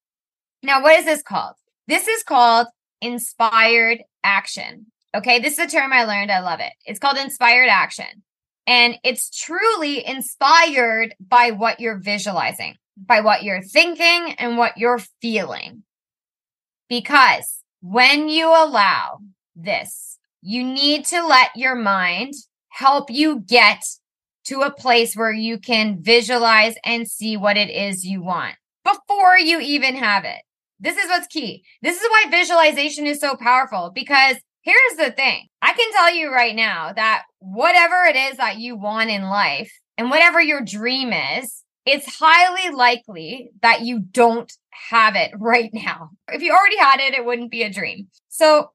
Now, 0.63 0.81
what 0.81 0.99
is 0.99 1.05
this 1.05 1.21
called? 1.21 1.55
This 1.87 2.07
is 2.07 2.23
called 2.23 2.67
inspired 2.99 4.03
action. 4.23 4.87
Okay. 5.15 5.39
This 5.39 5.53
is 5.53 5.59
a 5.59 5.67
term 5.67 5.93
I 5.93 6.03
learned. 6.03 6.31
I 6.31 6.39
love 6.41 6.59
it. 6.59 6.73
It's 6.85 6.99
called 6.99 7.17
inspired 7.17 7.69
action. 7.69 8.23
And 8.65 8.97
it's 9.03 9.29
truly 9.29 10.05
inspired 10.05 11.15
by 11.19 11.51
what 11.51 11.79
you're 11.79 11.99
visualizing. 11.99 12.75
by 12.97 13.21
what 13.21 13.43
you're 13.43 13.61
thinking 13.61 14.33
and 14.39 14.57
what 14.57 14.77
you're 14.77 15.01
feeling. 15.21 15.83
Because 16.89 17.59
when 17.81 18.29
you 18.29 18.47
allow 18.47 19.19
this, 19.55 20.17
you 20.41 20.63
need 20.63 21.05
to 21.05 21.25
let 21.25 21.49
your 21.55 21.75
mind 21.75 22.33
help 22.77 23.09
you 23.09 23.39
get 23.39 23.83
to 24.45 24.61
a 24.61 24.71
place 24.71 25.15
where 25.15 25.31
you 25.31 25.57
can 25.57 25.97
visualize 25.99 26.75
and 26.85 27.07
see 27.07 27.35
what 27.35 27.57
it 27.57 27.71
is 27.71 28.05
you 28.05 28.21
want 28.21 28.55
before 28.83 29.35
you 29.35 29.59
even 29.59 29.95
have 29.95 30.23
it. 30.25 30.41
This 30.79 30.95
is 30.95 31.07
what's 31.09 31.25
key. 31.25 31.63
This 31.81 31.99
is 31.99 32.07
why 32.07 32.25
visualization 32.29 33.07
is 33.07 33.19
so 33.19 33.35
powerful 33.35 33.91
because 33.93 34.35
here's 34.61 34.95
the 34.95 35.11
thing. 35.11 35.47
I 35.59 35.73
can 35.73 35.91
tell 35.91 36.13
you 36.13 36.31
right 36.31 36.55
now 36.55 36.93
that 36.93 37.23
whatever 37.39 38.03
it 38.03 38.15
is 38.15 38.37
that 38.37 38.59
you 38.59 38.77
want 38.77 39.09
in 39.09 39.23
life 39.23 39.71
and 39.97 40.11
whatever 40.11 40.39
your 40.39 40.61
dream 40.61 41.11
is, 41.11 41.63
it's 41.87 42.19
highly 42.19 42.75
likely 42.75 43.49
that 43.63 43.81
you 43.81 44.01
don't 44.01 44.53
have 44.89 45.15
it 45.15 45.31
right 45.39 45.71
now. 45.73 46.11
If 46.31 46.43
you 46.43 46.53
already 46.53 46.77
had 46.77 46.99
it, 46.99 47.15
it 47.15 47.25
wouldn't 47.25 47.49
be 47.49 47.63
a 47.63 47.73
dream. 47.73 48.09
So 48.29 48.69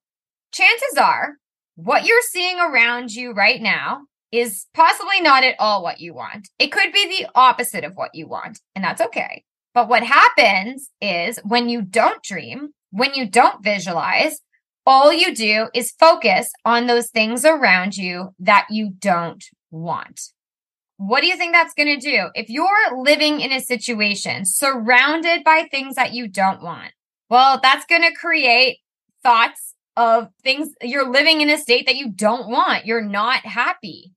chances 0.51 0.99
are 0.99 1.37
what 1.75 2.05
you're 2.05 2.23
seeing 2.23 2.59
around 2.59 3.13
you 3.13 3.33
right 3.33 3.61
now 3.61 4.03
is 4.31 4.67
possibly 4.75 5.21
not 5.21 5.45
at 5.45 5.57
all 5.59 5.83
what 5.83 6.01
you 6.01 6.15
want. 6.15 6.49
It 6.59 6.73
could 6.73 6.93
be 6.93 7.07
the 7.07 7.29
opposite 7.35 7.85
of 7.85 7.95
what 7.95 8.15
you 8.15 8.27
want, 8.27 8.61
and 8.75 8.85
that's 8.85 9.01
okay. 9.01 9.45
But 9.75 9.89
what 9.89 10.03
happens 10.03 10.91
is 11.01 11.39
when 11.45 11.69
you 11.69 11.83
don't 11.83 12.23
dream, 12.23 12.71
when 12.91 13.15
you 13.15 13.29
don't 13.29 13.65
visualize, 13.65 14.41
all 14.85 15.13
you 15.13 15.35
do 15.35 15.69
is 15.75 15.93
focus 15.93 16.51
on 16.65 16.87
those 16.87 17.09
things 17.11 17.45
around 17.45 17.97
you 17.97 18.31
that 18.39 18.67
you 18.71 18.93
don't 18.99 19.45
want. 19.71 20.21
What 20.97 21.21
do 21.21 21.27
you 21.27 21.37
think 21.37 21.53
that's 21.53 21.75
going 21.75 21.99
to 21.99 22.11
do? 22.11 22.29
If 22.35 22.49
you're 22.49 22.97
living 22.97 23.41
in 23.41 23.53
a 23.53 23.61
situation 23.61 24.45
surrounded 24.45 25.43
by 25.45 25.69
things 25.71 25.95
that 25.95 26.13
you 26.13 26.29
don't 26.29 26.63
want, 26.63 26.93
well, 27.31 27.61
that's 27.63 27.87
going 27.87 28.03
to 28.03 28.15
create 28.15 28.79
thoughts 29.23 29.72
of 29.97 30.29
things 30.43 30.71
you're 30.83 31.11
living 31.11 31.41
in 31.41 31.51
a 31.51 31.59
state 31.59 31.87
that 31.87 31.97
you 31.97 32.11
don't 32.11 32.49
want. 32.49 32.87
You're 32.87 33.05
not 33.05 33.45
happy. 33.45 34.13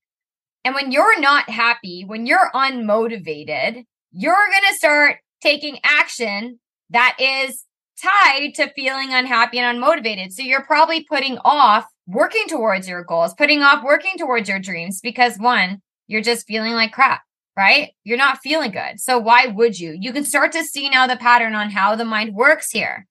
And 0.63 0.73
when 0.73 0.91
you're 0.91 1.19
not 1.19 1.49
happy, 1.49 2.03
when 2.05 2.25
you're 2.25 2.49
unmotivated, 2.53 3.83
you're 4.11 4.33
going 4.33 4.71
to 4.71 4.77
start 4.77 5.17
taking 5.41 5.79
action 5.83 6.59
that 6.89 7.17
is 7.19 7.65
tied 8.01 8.53
to 8.55 8.71
feeling 8.75 9.13
unhappy 9.13 9.59
and 9.59 9.77
unmotivated. 9.77 10.31
So 10.31 10.43
you're 10.43 10.63
probably 10.63 11.03
putting 11.03 11.37
off 11.45 11.85
working 12.07 12.47
towards 12.47 12.87
your 12.87 13.03
goals, 13.03 13.33
putting 13.33 13.61
off 13.61 13.83
working 13.83 14.17
towards 14.17 14.49
your 14.49 14.59
dreams 14.59 15.01
because 15.01 15.37
one, 15.37 15.81
you're 16.07 16.21
just 16.21 16.47
feeling 16.47 16.73
like 16.73 16.91
crap, 16.91 17.21
right? 17.57 17.91
You're 18.03 18.17
not 18.17 18.39
feeling 18.39 18.71
good. 18.71 18.99
So 18.99 19.17
why 19.17 19.47
would 19.47 19.79
you? 19.79 19.95
You 19.99 20.13
can 20.13 20.23
start 20.23 20.51
to 20.53 20.63
see 20.63 20.89
now 20.89 21.07
the 21.07 21.15
pattern 21.15 21.55
on 21.55 21.69
how 21.69 21.95
the 21.95 22.05
mind 22.05 22.35
works 22.35 22.71
here. 22.71 23.07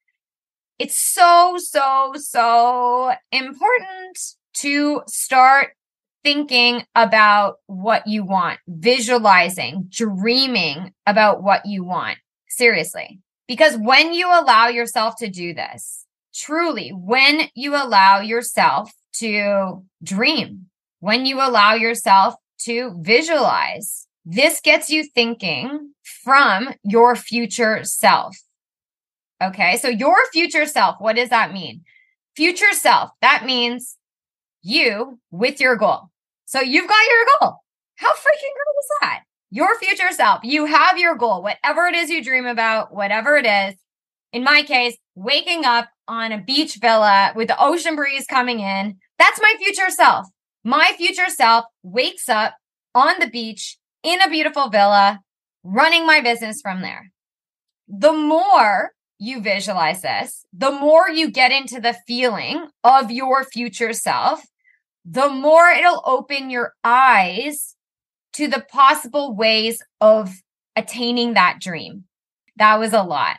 It's 0.79 0.99
so, 0.99 1.57
so, 1.59 2.13
so 2.17 3.13
important 3.31 4.19
to 4.55 5.03
start 5.07 5.71
thinking 6.23 6.85
about 6.95 7.57
what 7.67 8.07
you 8.07 8.25
want, 8.25 8.59
visualizing, 8.67 9.89
dreaming 9.91 10.93
about 11.07 11.43
what 11.43 11.67
you 11.67 11.85
want. 11.85 12.19
Seriously. 12.49 13.21
Because 13.47 13.77
when 13.77 14.15
you 14.15 14.29
allow 14.29 14.69
yourself 14.69 15.17
to 15.19 15.29
do 15.29 15.53
this, 15.53 16.07
truly, 16.35 16.91
when 16.91 17.49
you 17.55 17.75
allow 17.75 18.21
yourself 18.21 18.93
to 19.15 19.85
dream, 20.03 20.67
when 21.01 21.27
you 21.27 21.41
allow 21.41 21.75
yourself 21.75 22.35
to 22.65 22.97
visualize. 23.01 24.07
This 24.25 24.61
gets 24.61 24.89
you 24.89 25.05
thinking 25.05 25.93
from 26.03 26.75
your 26.83 27.15
future 27.15 27.85
self. 27.85 28.37
Okay. 29.43 29.77
So 29.79 29.89
your 29.89 30.17
future 30.33 30.67
self, 30.67 30.97
what 30.99 31.17
does 31.17 31.31
that 31.31 31.53
mean? 31.53 31.83
Future 32.37 32.73
self, 32.73 33.11
that 33.21 33.45
means 33.45 33.97
you 34.63 35.19
with 35.31 35.61
your 35.61 35.77
goal. 35.77 36.11
So 36.47 36.61
you've 36.61 36.89
got 36.89 37.07
your 37.07 37.27
goal. 37.41 37.57
How 37.97 38.11
freaking 38.11 38.55
cool 38.55 38.81
is 38.81 38.91
that? 39.01 39.21
Your 39.51 39.79
future 39.79 40.11
self, 40.13 40.41
you 40.43 40.65
have 40.65 40.99
your 40.99 41.15
goal, 41.15 41.43
whatever 41.43 41.87
it 41.87 41.95
is 41.95 42.11
you 42.11 42.25
dream 42.25 42.47
about, 42.47 42.93
whatever 42.93 43.37
it 43.37 43.47
is. 43.47 43.75
In 44.33 44.43
my 44.43 44.63
case, 44.63 44.97
waking 45.15 45.65
up 45.65 45.89
on 46.09 46.33
a 46.33 46.43
beach 46.43 46.79
villa 46.81 47.33
with 47.37 47.49
the 47.49 47.63
ocean 47.63 47.95
breeze 47.95 48.27
coming 48.27 48.59
in. 48.59 48.97
That's 49.19 49.41
my 49.41 49.55
future 49.59 49.91
self. 49.91 50.27
My 50.65 50.93
future 50.97 51.29
self 51.29 51.67
wakes 51.83 52.29
up 52.29 52.55
on 52.95 53.21
the 53.21 53.29
beach 53.29 53.79
in 54.03 54.21
a 54.21 54.29
beautiful 54.31 54.71
villa, 54.71 55.21
running 55.63 56.07
my 56.07 56.21
business 56.21 56.61
from 56.61 56.83
there. 56.83 57.13
The 57.87 58.13
more 58.13 58.93
you 59.25 59.41
visualize 59.41 60.03
this, 60.03 60.45
the 60.53 60.71
more 60.71 61.09
you 61.09 61.31
get 61.31 61.53
into 61.53 61.81
the 61.81 61.97
feeling 62.07 62.69
of 62.83 63.11
your 63.11 63.45
future 63.45 63.93
self, 63.93 64.45
the 65.05 65.29
more 65.29 65.69
it'll 65.69 66.03
open 66.05 66.51
your 66.51 66.75
eyes 66.83 67.77
to 68.35 68.49
the 68.49 68.65
possible 68.71 69.35
ways 69.35 69.83
of 70.01 70.43
attaining 70.77 71.35
that 71.35 71.59
dream. 71.61 72.05
That 72.57 72.79
was 72.79 72.93
a 72.93 73.03
lot. 73.03 73.37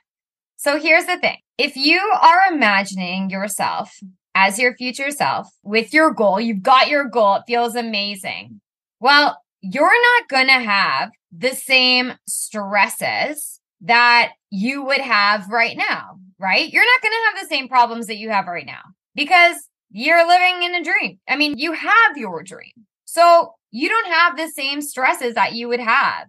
So 0.58 0.80
here's 0.80 1.06
the 1.06 1.18
thing. 1.18 1.38
If 1.58 1.76
you 1.76 2.00
are 2.00 2.54
imagining 2.54 3.30
yourself 3.30 4.00
as 4.36 4.60
your 4.60 4.76
future 4.76 5.10
self 5.10 5.48
with 5.64 5.94
your 5.94 6.12
goal. 6.12 6.40
You've 6.40 6.62
got 6.62 6.90
your 6.90 7.06
goal. 7.06 7.36
It 7.36 7.44
feels 7.48 7.76
amazing. 7.76 8.60
Well, 9.00 9.42
you're 9.62 10.02
not 10.20 10.28
going 10.28 10.48
to 10.48 10.54
have 10.60 11.12
the 11.36 11.56
same 11.56 12.14
stresses 12.28 13.60
that 13.82 14.34
you 14.56 14.84
would 14.84 15.02
have 15.02 15.50
right 15.50 15.76
now, 15.76 16.18
right? 16.40 16.72
You're 16.72 16.86
not 16.86 17.02
going 17.02 17.12
to 17.12 17.26
have 17.26 17.44
the 17.44 17.54
same 17.54 17.68
problems 17.68 18.08
that 18.08 18.18
you 18.18 18.30
have 18.30 18.48
right 18.48 18.66
now 18.66 18.82
because 19.14 19.58
you're 19.92 20.26
living 20.26 20.64
in 20.64 20.76
a 20.76 20.84
dream. 20.84 21.20
I 21.28 21.36
mean, 21.36 21.58
you 21.58 21.74
have 21.74 22.18
your 22.18 22.42
dream. 22.42 22.72
So 23.04 23.54
you 23.72 23.90
don't 23.90 24.08
have 24.08 24.38
the 24.38 24.48
same 24.48 24.82
stresses 24.82 25.36
that 25.36 25.54
you 25.54 25.68
would 25.68 25.82
have. 25.82 26.28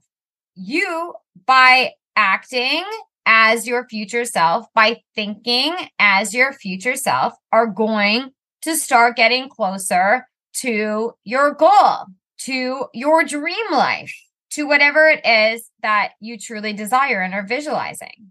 You, 0.56 1.14
by 1.46 1.92
acting 2.16 2.84
as 3.26 3.66
your 3.66 3.86
future 3.88 4.24
self, 4.24 4.66
by 4.74 5.02
thinking 5.14 5.74
as 6.00 6.34
your 6.34 6.52
future 6.52 6.96
self, 6.96 7.34
are 7.52 7.66
going 7.66 8.30
to 8.62 8.74
start 8.74 9.16
getting 9.16 9.48
closer 9.48 10.26
to 10.54 11.12
your 11.22 11.54
goal, 11.54 12.06
to 12.38 12.86
your 12.92 13.22
dream 13.22 13.66
life, 13.70 14.14
to 14.50 14.66
whatever 14.66 15.06
it 15.06 15.24
is 15.24 15.65
that 15.82 16.12
you 16.20 16.38
truly 16.38 16.72
desire 16.72 17.20
and 17.20 17.34
are 17.34 17.46
visualizing. 17.46 18.30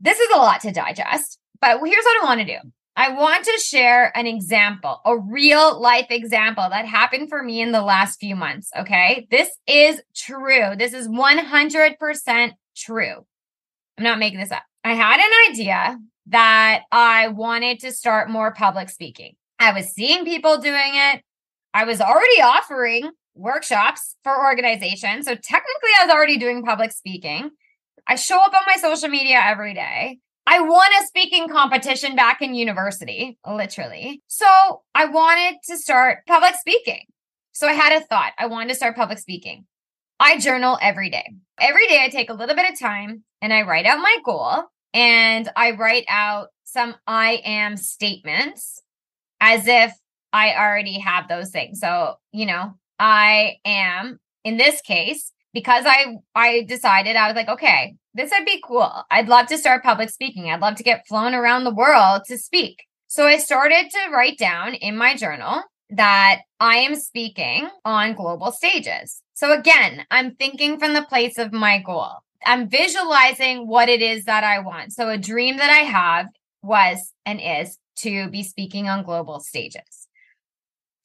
This 0.00 0.18
is 0.18 0.28
a 0.34 0.38
lot 0.38 0.60
to 0.62 0.72
digest, 0.72 1.38
but 1.60 1.78
here's 1.84 2.04
what 2.04 2.22
I 2.22 2.24
want 2.24 2.40
to 2.40 2.46
do. 2.46 2.58
I 2.98 3.12
want 3.12 3.44
to 3.44 3.60
share 3.60 4.16
an 4.16 4.26
example, 4.26 5.00
a 5.04 5.18
real 5.18 5.78
life 5.78 6.06
example 6.08 6.66
that 6.70 6.86
happened 6.86 7.28
for 7.28 7.42
me 7.42 7.60
in 7.60 7.72
the 7.72 7.82
last 7.82 8.18
few 8.18 8.34
months. 8.34 8.70
Okay. 8.76 9.26
This 9.30 9.50
is 9.66 10.00
true. 10.14 10.74
This 10.78 10.94
is 10.94 11.06
100% 11.06 12.52
true. 12.74 13.26
I'm 13.98 14.04
not 14.04 14.18
making 14.18 14.40
this 14.40 14.50
up. 14.50 14.62
I 14.82 14.94
had 14.94 15.20
an 15.20 15.52
idea 15.52 15.98
that 16.28 16.84
I 16.90 17.28
wanted 17.28 17.80
to 17.80 17.92
start 17.92 18.30
more 18.30 18.54
public 18.54 18.88
speaking. 18.88 19.36
I 19.58 19.72
was 19.72 19.92
seeing 19.92 20.24
people 20.24 20.58
doing 20.58 20.92
it. 20.94 21.22
I 21.74 21.84
was 21.84 22.00
already 22.00 22.40
offering 22.40 23.10
workshops 23.36 24.16
for 24.24 24.44
organizations. 24.44 25.26
So 25.26 25.34
technically, 25.34 25.90
I 26.00 26.06
was 26.06 26.14
already 26.14 26.38
doing 26.38 26.64
public 26.64 26.92
speaking. 26.92 27.50
I 28.06 28.16
show 28.16 28.38
up 28.38 28.54
on 28.54 28.62
my 28.66 28.80
social 28.80 29.08
media 29.08 29.40
every 29.42 29.74
day. 29.74 30.18
I 30.46 30.60
won 30.60 30.88
a 31.00 31.06
speaking 31.06 31.48
competition 31.48 32.14
back 32.14 32.40
in 32.40 32.54
university, 32.54 33.36
literally. 33.46 34.22
So 34.28 34.46
I 34.94 35.06
wanted 35.06 35.56
to 35.66 35.76
start 35.76 36.18
public 36.26 36.54
speaking. 36.54 37.02
So 37.52 37.66
I 37.66 37.72
had 37.72 38.00
a 38.00 38.04
thought. 38.04 38.32
I 38.38 38.46
wanted 38.46 38.68
to 38.68 38.74
start 38.76 38.96
public 38.96 39.18
speaking. 39.18 39.66
I 40.20 40.38
journal 40.38 40.78
every 40.80 41.10
day. 41.10 41.32
Every 41.58 41.88
day 41.88 42.04
I 42.04 42.08
take 42.08 42.30
a 42.30 42.34
little 42.34 42.54
bit 42.54 42.70
of 42.70 42.78
time 42.78 43.24
and 43.42 43.52
I 43.52 43.62
write 43.62 43.86
out 43.86 43.98
my 43.98 44.18
goal 44.24 44.64
and 44.94 45.48
I 45.56 45.72
write 45.72 46.04
out 46.08 46.48
some 46.64 46.94
I 47.06 47.42
am 47.44 47.76
statements 47.76 48.82
as 49.40 49.66
if 49.66 49.92
I 50.32 50.54
already 50.54 50.98
have 51.00 51.28
those 51.28 51.50
things. 51.50 51.80
So, 51.80 52.16
you 52.32 52.46
know, 52.46 52.74
I 52.98 53.56
am 53.64 54.18
in 54.44 54.56
this 54.56 54.80
case 54.80 55.32
because 55.52 55.84
I 55.86 56.16
I 56.34 56.62
decided 56.62 57.16
I 57.16 57.28
was 57.28 57.36
like, 57.36 57.48
okay, 57.48 57.94
this 58.14 58.30
would 58.36 58.46
be 58.46 58.62
cool. 58.64 58.92
I'd 59.10 59.28
love 59.28 59.46
to 59.48 59.58
start 59.58 59.82
public 59.82 60.10
speaking. 60.10 60.50
I'd 60.50 60.60
love 60.60 60.76
to 60.76 60.82
get 60.82 61.06
flown 61.06 61.34
around 61.34 61.64
the 61.64 61.74
world 61.74 62.22
to 62.26 62.38
speak. 62.38 62.84
So 63.08 63.26
I 63.26 63.38
started 63.38 63.88
to 63.90 64.10
write 64.10 64.38
down 64.38 64.74
in 64.74 64.96
my 64.96 65.16
journal 65.16 65.62
that 65.90 66.40
I 66.58 66.76
am 66.78 66.94
speaking 66.96 67.68
on 67.84 68.14
global 68.14 68.52
stages. 68.52 69.22
So 69.34 69.52
again, 69.52 70.04
I'm 70.10 70.34
thinking 70.34 70.78
from 70.78 70.94
the 70.94 71.02
place 71.02 71.38
of 71.38 71.52
my 71.52 71.78
goal. 71.78 72.10
I'm 72.44 72.68
visualizing 72.68 73.66
what 73.66 73.88
it 73.88 74.02
is 74.02 74.24
that 74.24 74.44
I 74.44 74.58
want. 74.60 74.92
So 74.92 75.08
a 75.08 75.18
dream 75.18 75.56
that 75.58 75.70
I 75.70 75.84
have 75.84 76.26
was 76.62 77.12
and 77.24 77.40
is 77.40 77.78
to 77.98 78.28
be 78.30 78.42
speaking 78.42 78.88
on 78.88 79.04
global 79.04 79.40
stages. 79.40 80.05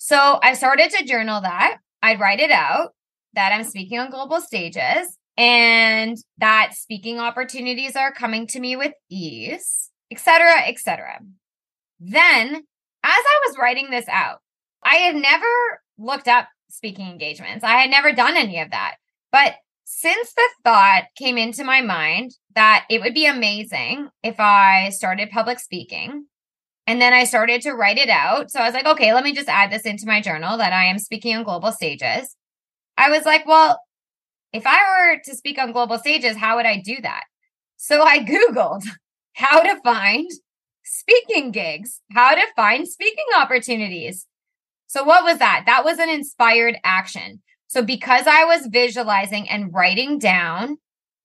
So 0.04 0.40
I 0.42 0.56
started 0.56 0.90
to 0.90 1.06
journal 1.06 1.42
that. 1.42 1.78
I'd 2.02 2.20
write 2.20 2.40
it 2.40 2.50
out 2.50 2.96
that 3.36 3.54
I'm 3.54 3.64
speaking 3.64 4.00
on 4.00 4.10
global 4.10 4.42
stages. 4.42 5.16
and 5.38 6.18
that 6.40 6.72
speaking 6.74 7.20
opportunities 7.20 7.96
are 7.96 8.12
coming 8.12 8.48
to 8.48 8.60
me 8.60 8.76
with 8.76 8.94
ease, 9.12 9.92
etc., 10.12 10.68
etc. 10.68 11.20
Then, 12.00 12.56
as 12.56 12.64
I 13.04 13.42
was 13.46 13.58
writing 13.60 13.92
this 13.92 14.10
out, 14.10 14.40
I 14.84 14.96
had 14.96 15.16
never 15.16 15.46
looked 16.00 16.28
up 16.28 16.48
speaking 16.72 17.08
engagements. 17.08 17.64
I 17.64 17.80
had 17.80 17.92
never 17.92 18.12
done 18.12 18.36
any 18.36 18.60
of 18.60 18.72
that. 18.72 18.96
But 19.32 19.54
since 19.86 20.34
the 20.34 20.50
thought 20.64 21.04
came 21.16 21.38
into 21.38 21.64
my 21.64 21.82
mind 21.82 22.32
that 22.56 22.86
it 22.90 23.02
would 23.02 23.14
be 23.14 23.28
amazing 23.28 24.10
if 24.24 24.40
I 24.40 24.90
started 24.90 25.30
public 25.30 25.60
speaking, 25.60 26.26
and 26.88 27.02
then 27.02 27.14
I 27.14 27.24
started 27.24 27.62
to 27.62 27.74
write 27.74 27.98
it 27.98 28.10
out. 28.10 28.52
So 28.52 28.60
I 28.60 28.66
was 28.66 28.74
like, 28.74 28.86
okay, 28.86 29.14
let 29.14 29.24
me 29.24 29.34
just 29.34 29.50
add 29.50 29.72
this 29.72 29.84
into 29.84 30.06
my 30.06 30.22
journal 30.22 30.58
that 30.58 30.74
I 30.74 30.86
am 30.86 31.00
speaking 31.00 31.36
on 31.36 31.44
global 31.44 31.72
stages. 31.72 32.36
I 32.98 33.10
was 33.10 33.26
like, 33.26 33.46
well, 33.46 33.80
if 34.54 34.64
I 34.66 34.78
were 34.78 35.22
to 35.26 35.36
speak 35.36 35.58
on 35.60 35.72
global 35.72 35.98
stages, 35.98 36.38
how 36.38 36.58
would 36.58 36.66
I 36.66 36.82
do 36.84 36.98
that? 37.02 37.24
So 37.78 38.04
I 38.04 38.20
Googled 38.26 38.84
how 39.34 39.62
to 39.62 39.80
find 39.84 40.30
speaking 40.84 41.52
gigs, 41.52 42.02
how 42.12 42.36
to 42.36 42.46
find 42.56 42.88
speaking 42.88 43.26
opportunities. 43.38 44.28
So, 44.88 45.04
what 45.04 45.24
was 45.24 45.38
that? 45.40 45.64
That 45.66 45.86
was 45.86 46.00
an 46.00 46.10
inspired 46.10 46.78
action. 46.84 47.42
So, 47.68 47.82
because 47.82 48.28
I 48.28 48.44
was 48.44 48.68
visualizing 48.68 49.50
and 49.50 49.74
writing 49.74 50.20
down 50.20 50.78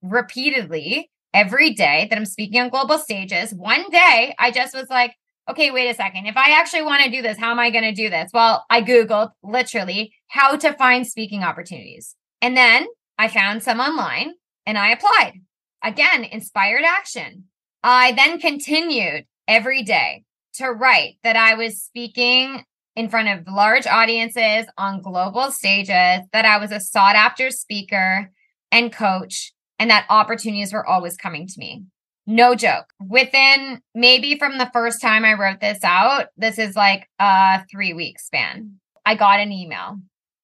repeatedly 0.02 1.10
every 1.34 1.75
day 1.75 2.06
that 2.08 2.16
I'm 2.16 2.26
speaking 2.26 2.60
on 2.60 2.68
global 2.68 2.98
stages, 2.98 3.52
one 3.52 3.90
day 3.90 4.34
I 4.38 4.52
just 4.52 4.72
was 4.75 4.88
like, 4.88 5.14
okay, 5.49 5.71
wait 5.71 5.88
a 5.88 5.95
second. 5.95 6.26
If 6.26 6.37
I 6.37 6.59
actually 6.59 6.83
want 6.83 7.05
to 7.05 7.11
do 7.11 7.23
this, 7.23 7.38
how 7.38 7.50
am 7.50 7.59
I 7.59 7.71
going 7.71 7.85
to 7.85 7.93
do 7.93 8.11
this? 8.11 8.31
Well, 8.33 8.65
I 8.71 8.83
Googled 8.83 9.31
literally 9.43 10.15
how 10.29 10.57
to 10.57 10.73
find 10.75 11.07
speaking 11.07 11.43
opportunities. 11.43 12.15
And 12.43 12.57
then 12.57 12.87
I 13.19 13.29
found 13.29 13.62
some 13.62 13.81
online 13.81 14.35
and 14.67 14.76
I 14.76 14.91
applied. 14.91 15.41
Again, 15.83 16.25
inspired 16.25 16.85
action. 16.85 17.45
I 17.83 18.12
then 18.12 18.41
continued 18.41 19.26
every 19.47 19.83
day 19.83 20.25
to 20.55 20.69
write 20.69 21.19
that 21.23 21.37
I 21.37 21.55
was 21.55 21.83
speaking 21.83 22.65
in 22.97 23.09
front 23.09 23.29
of 23.29 23.47
large 23.53 23.87
audiences 23.87 24.67
on 24.79 25.03
global 25.03 25.53
stages, 25.53 26.26
that 26.33 26.45
I 26.45 26.57
was 26.57 26.73
a 26.73 26.81
sought 26.81 27.15
after 27.15 27.50
speaker 27.50 28.33
and 28.73 28.93
coach, 28.93 29.53
and 29.79 29.91
that 29.91 30.07
opportunities 30.09 30.73
were 30.73 30.87
always 30.87 31.17
coming 31.17 31.47
to 31.47 31.55
me. 31.59 31.85
No 32.26 32.54
joke. 32.54 32.87
Within 33.00 33.80
maybe 33.95 34.38
from 34.38 34.59
the 34.59 34.71
first 34.73 35.00
time 35.00 35.25
I 35.25 35.35
wrote 35.35 35.61
this 35.61 35.83
out, 35.85 36.26
this 36.37 36.59
is 36.59 36.75
like 36.75 37.09
a 37.18 37.64
three 37.71 37.92
week 37.92 38.18
span. 38.18 38.80
I 39.04 39.14
got 39.14 39.40
an 39.40 39.52
email. 39.52 39.99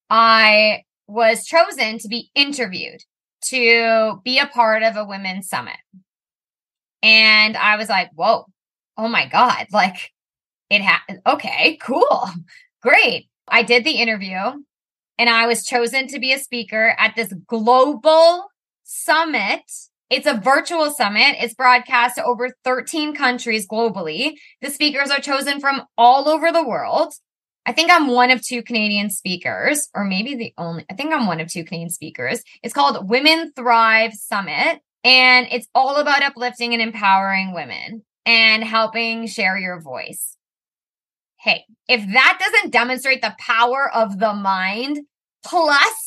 I 0.09 0.83
was 1.07 1.45
chosen 1.45 1.97
to 1.99 2.07
be 2.07 2.29
interviewed 2.35 3.01
to 3.45 4.21
be 4.23 4.39
a 4.39 4.47
part 4.47 4.83
of 4.83 4.95
a 4.95 5.03
women's 5.03 5.49
summit. 5.49 5.75
And 7.01 7.57
I 7.57 7.75
was 7.75 7.89
like, 7.89 8.09
whoa, 8.15 8.45
oh 8.97 9.07
my 9.07 9.27
God, 9.27 9.67
like 9.73 10.11
it 10.69 10.81
happened. 10.81 11.19
Okay, 11.27 11.77
cool, 11.81 12.29
great. 12.81 13.27
I 13.47 13.63
did 13.63 13.83
the 13.83 13.91
interview 13.91 14.37
and 15.17 15.29
I 15.29 15.47
was 15.47 15.65
chosen 15.65 16.07
to 16.07 16.19
be 16.19 16.31
a 16.31 16.39
speaker 16.39 16.95
at 16.97 17.15
this 17.15 17.33
global 17.47 18.47
summit. 18.83 19.63
It's 20.13 20.27
a 20.27 20.39
virtual 20.39 20.91
summit. 20.91 21.37
It's 21.39 21.55
broadcast 21.55 22.17
to 22.17 22.23
over 22.23 22.51
13 22.63 23.15
countries 23.15 23.67
globally. 23.67 24.33
The 24.61 24.69
speakers 24.69 25.09
are 25.09 25.19
chosen 25.19 25.59
from 25.59 25.81
all 25.97 26.29
over 26.29 26.51
the 26.51 26.63
world. 26.63 27.15
I 27.65 27.71
think 27.71 27.89
I'm 27.91 28.05
one 28.05 28.29
of 28.29 28.39
two 28.39 28.61
Canadian 28.61 29.09
speakers, 29.09 29.89
or 29.95 30.03
maybe 30.03 30.35
the 30.35 30.53
only, 30.55 30.85
I 30.87 30.93
think 30.93 31.11
I'm 31.11 31.25
one 31.25 31.39
of 31.39 31.51
two 31.51 31.63
Canadian 31.63 31.89
speakers. 31.89 32.43
It's 32.61 32.75
called 32.75 33.09
Women 33.09 33.53
Thrive 33.55 34.13
Summit, 34.13 34.81
and 35.03 35.47
it's 35.49 35.67
all 35.73 35.95
about 35.95 36.21
uplifting 36.21 36.73
and 36.73 36.81
empowering 36.83 37.55
women 37.55 38.05
and 38.23 38.63
helping 38.63 39.25
share 39.25 39.57
your 39.57 39.81
voice. 39.81 40.37
Hey, 41.39 41.65
if 41.87 42.05
that 42.13 42.39
doesn't 42.39 42.71
demonstrate 42.71 43.23
the 43.23 43.35
power 43.39 43.89
of 43.91 44.19
the 44.19 44.35
mind 44.35 44.99
plus 45.43 46.02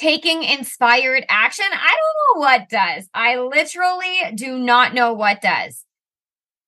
taking 0.00 0.42
inspired 0.42 1.24
action, 1.28 1.66
I 1.70 1.96
don't 1.96 2.36
know 2.36 2.40
what 2.40 2.68
does. 2.68 3.08
I 3.12 3.38
literally 3.38 4.34
do 4.34 4.58
not 4.58 4.94
know 4.94 5.12
what 5.12 5.42
does. 5.42 5.84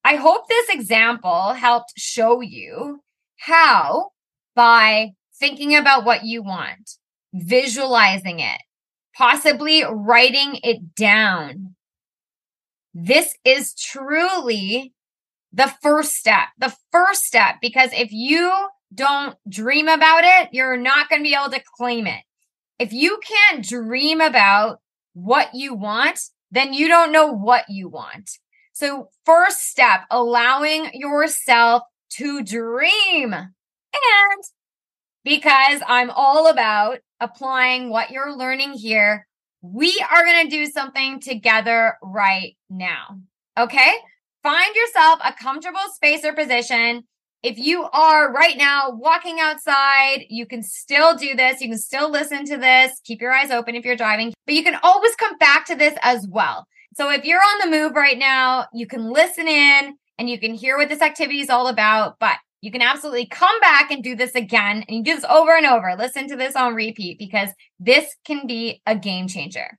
I 0.05 0.17
hope 0.17 0.49
this 0.49 0.69
example 0.69 1.55
helped 1.55 1.95
show 1.97 2.41
you 2.41 3.01
how? 3.39 4.11
By 4.55 5.13
thinking 5.39 5.75
about 5.75 6.05
what 6.05 6.25
you 6.25 6.43
want, 6.43 6.99
visualizing 7.33 8.41
it, 8.41 8.61
possibly 9.17 9.83
writing 9.89 10.59
it 10.63 10.95
down. 10.95 11.75
This 12.95 13.35
is 13.45 13.75
truly 13.75 14.93
the 15.53 15.73
first 15.83 16.13
step, 16.13 16.49
the 16.59 16.75
first 16.91 17.25
step, 17.25 17.57
because 17.63 17.91
if 17.93 18.13
you 18.13 18.53
don't 18.95 19.37
dream 19.49 19.89
about 19.89 20.25
it, 20.25 20.51
you're 20.53 20.77
not 20.77 21.09
going 21.09 21.21
to 21.21 21.29
be 21.29 21.35
able 21.35 21.51
to 21.51 21.63
claim 21.77 22.07
it. 22.07 22.23
If 22.83 22.93
you 22.93 23.21
can't 23.25 23.65
dream 23.65 24.21
about 24.21 24.81
what 25.15 25.51
you 25.55 25.73
want, 25.73 26.19
then 26.51 26.73
you 26.73 26.89
don't 26.89 27.13
know 27.13 27.29
what 27.29 27.65
you 27.69 27.89
want. 27.89 28.29
So, 28.73 29.07
first 29.25 29.71
step, 29.71 30.01
allowing 30.11 30.91
yourself 30.93 31.85
to 32.17 32.43
dream. 32.43 33.35
And 33.35 34.43
because 35.23 35.81
I'm 35.87 36.11
all 36.11 36.51
about 36.51 36.99
applying 37.21 37.89
what 37.89 38.11
you're 38.11 38.37
learning 38.37 38.73
here, 38.73 39.29
we 39.61 40.05
are 40.11 40.25
going 40.25 40.45
to 40.45 40.51
do 40.51 40.67
something 40.67 41.21
together 41.21 41.99
right 42.03 42.57
now. 42.69 43.21
Okay. 43.57 43.93
Find 44.43 44.75
yourself 44.75 45.21
a 45.25 45.33
comfortable 45.41 45.79
space 45.95 46.25
or 46.25 46.33
position. 46.33 47.05
If 47.43 47.59
you 47.59 47.89
are 47.93 48.33
right 48.33 48.57
now 48.57 48.91
walking 48.91 49.41
outside, 49.41 50.27
you 50.29 50.47
can 50.47 50.63
still 50.63 51.17
do 51.17 51.35
this. 51.35 51.61
You 51.61 51.69
can 51.69 51.79
still 51.79 52.09
listen 52.09 52.45
to 52.45 52.57
this. 52.57 53.01
Keep 53.05 53.21
your 53.21 53.33
eyes 53.33 53.51
open 53.51 53.75
if 53.75 53.85
you're 53.85 53.97
driving, 53.97 54.33
but 54.47 54.55
you 54.55 54.63
can 54.63 54.79
always 54.83 55.17
come 55.17 55.37
back 55.39 55.67
to 55.67 55.75
this 55.75 55.95
as 56.03 56.27
well. 56.31 56.67
So 56.95 57.11
if 57.11 57.25
you're 57.25 57.41
on 57.41 57.59
the 57.71 57.77
move 57.77 57.93
right 57.95 58.19
now, 58.19 58.67
you 58.73 58.87
can 58.87 59.11
listen 59.11 59.49
in 59.49 59.97
and 60.19 60.31
you 60.31 60.39
can 60.39 60.55
hear 60.55 60.77
what 60.77 60.89
this 60.89 61.03
activity 61.03 61.41
is 61.41 61.51
all 61.51 61.67
about, 61.67 62.17
but 62.21 62.37
you 62.61 62.71
can 62.71 62.83
absolutely 62.83 63.27
come 63.27 63.59
back 63.61 63.91
and 63.91 64.05
do 64.05 64.15
this 64.15 64.37
again 64.37 64.85
and 64.87 64.99
you 64.99 65.03
do 65.03 65.17
this 65.17 65.25
over 65.25 65.57
and 65.57 65.67
over. 65.67 65.97
Listen 65.99 66.29
to 66.29 66.37
this 66.37 66.55
on 66.55 66.75
repeat 66.75 67.19
because 67.19 67.49
this 67.81 68.15
can 68.25 68.47
be 68.47 68.81
a 68.87 68.95
game 68.95 69.27
changer. 69.27 69.79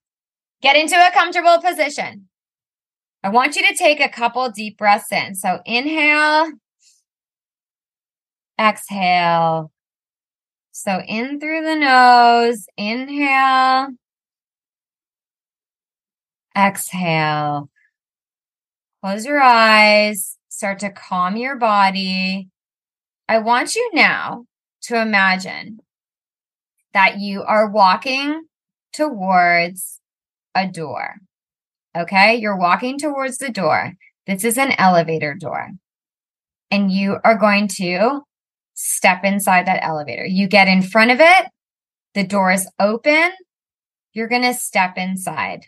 Get 0.62 0.76
into 0.76 0.96
a 0.96 1.12
comfortable 1.14 1.62
position. 1.62 2.28
I 3.24 3.30
want 3.30 3.56
you 3.56 3.66
to 3.66 3.76
take 3.76 4.02
a 4.02 4.10
couple 4.10 4.50
deep 4.50 4.78
breaths 4.78 5.14
in. 5.14 5.36
So 5.36 5.60
inhale, 5.66 6.52
exhale. 8.60 9.72
So 10.72 11.02
in 11.08 11.40
through 11.40 11.64
the 11.64 11.76
nose, 11.76 12.66
inhale, 12.78 13.90
exhale. 16.58 17.70
Close 19.02 19.26
your 19.26 19.42
eyes, 19.42 20.38
start 20.50 20.80
to 20.80 20.90
calm 20.90 21.38
your 21.38 21.58
body. 21.58 22.50
I 23.28 23.40
want 23.40 23.76
you 23.76 23.90
now 23.94 24.46
to 24.84 25.02
imagine 25.02 25.80
that 26.94 27.20
you 27.20 27.44
are 27.44 27.70
walking 27.70 28.44
towards 28.94 30.00
a 30.56 30.68
door. 30.68 31.16
Okay, 31.96 32.36
you're 32.36 32.58
walking 32.58 32.98
towards 32.98 33.38
the 33.38 33.50
door. 33.50 33.94
This 34.26 34.44
is 34.44 34.58
an 34.58 34.74
elevator 34.78 35.36
door. 35.36 35.72
And 36.72 36.92
you 36.92 37.18
are 37.24 37.38
going 37.38 37.68
to 37.70 38.22
step 38.74 39.24
inside 39.24 39.68
that 39.68 39.84
elevator. 39.84 40.26
You 40.26 40.48
get 40.48 40.68
in 40.68 40.82
front 40.82 41.12
of 41.12 41.20
it, 41.20 41.48
the 42.14 42.26
door 42.26 42.52
is 42.52 42.70
open. 42.80 43.32
You're 44.14 44.28
going 44.28 44.44
to 44.44 44.54
step 44.54 44.98
inside. 44.98 45.66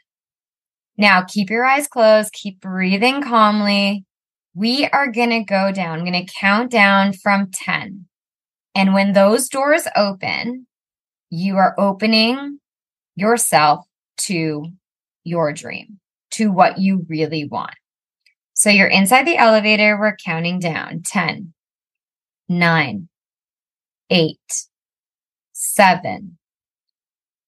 Now 0.97 1.23
keep 1.23 1.49
your 1.49 1.65
eyes 1.65 1.87
closed, 1.87 2.33
keep 2.33 2.61
breathing 2.61 3.21
calmly. 3.21 4.05
We 4.53 4.87
are 4.87 5.11
going 5.11 5.31
to 5.31 5.43
go 5.43 5.71
down. 5.71 5.99
I'm 5.99 6.05
going 6.05 6.25
to 6.25 6.33
count 6.39 6.71
down 6.71 7.13
from 7.13 7.51
10. 7.51 8.05
And 8.73 8.93
when 8.93 9.13
those 9.13 9.49
doors 9.49 9.87
open, 9.95 10.67
you 11.29 11.57
are 11.57 11.75
opening 11.77 12.59
yourself 13.15 13.85
to 14.17 14.65
your 15.23 15.51
dream, 15.51 15.99
to 16.31 16.51
what 16.51 16.77
you 16.77 17.05
really 17.09 17.47
want. 17.47 17.73
So 18.53 18.69
you're 18.69 18.87
inside 18.87 19.27
the 19.27 19.37
elevator. 19.37 19.97
We're 19.99 20.15
counting 20.15 20.59
down 20.59 21.01
10, 21.03 21.53
9, 22.47 23.07
8, 24.09 24.37
7, 25.53 26.37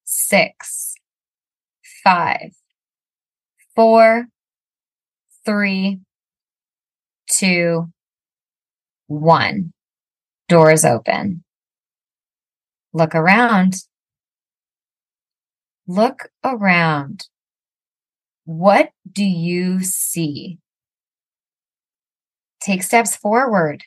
6, 0.04 0.96
5, 2.04 2.52
four, 3.78 4.26
three, 5.46 6.00
two, 7.30 7.92
one. 9.06 9.72
Doors 10.50 10.84
open. 10.84 11.44
Look 12.92 13.14
around. 13.14 13.76
look 15.86 16.30
around. 16.44 17.28
What 18.46 18.90
do 19.10 19.24
you 19.24 19.82
see? 19.82 20.58
Take 22.60 22.82
steps 22.82 23.16
forward. 23.16 23.84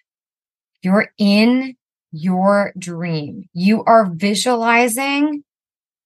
You're 0.83 1.13
in 1.19 1.77
your 2.13 2.73
dream. 2.79 3.49
You 3.53 3.85
are 3.85 4.07
visualizing 4.07 5.45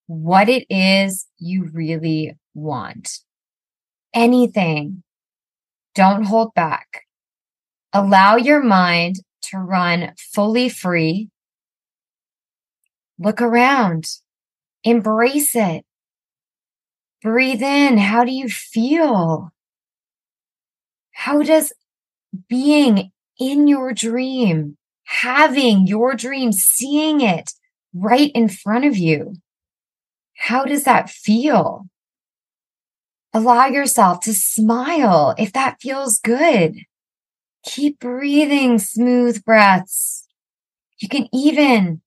what 0.06 0.48
it 0.48 0.66
is 0.68 1.26
you 1.38 1.70
really 1.72 2.36
want. 2.54 3.20
Anything. 4.12 5.02
Don't 5.94 6.24
hold 6.24 6.54
back. 6.54 7.02
Allow 7.92 8.36
your 8.36 8.62
mind 8.62 9.16
to 9.42 9.58
run 9.58 10.12
fully 10.16 10.68
free. 10.68 11.30
Look 13.18 13.40
around. 13.40 14.06
Embrace 14.82 15.54
it. 15.54 15.84
Breathe 17.22 17.62
in. 17.62 17.96
How 17.96 18.24
do 18.24 18.32
you 18.32 18.48
feel? 18.48 19.50
How 21.12 21.42
does 21.42 21.72
being 22.48 23.12
in 23.38 23.68
your 23.68 23.92
dream, 23.92 24.76
having 25.04 25.86
your 25.86 26.14
dream, 26.14 26.52
seeing 26.52 27.20
it 27.20 27.52
right 27.92 28.30
in 28.34 28.48
front 28.48 28.84
of 28.84 28.96
you, 28.96 29.36
how 30.36 30.64
does 30.64 30.84
that 30.84 31.10
feel? 31.10 31.86
Allow 33.32 33.66
yourself 33.66 34.20
to 34.20 34.32
smile 34.32 35.34
if 35.38 35.52
that 35.52 35.80
feels 35.80 36.20
good. 36.20 36.76
Keep 37.64 37.98
breathing 37.98 38.78
smooth 38.78 39.44
breaths. 39.44 40.26
You 40.98 41.08
can 41.08 41.28
even 41.32 42.02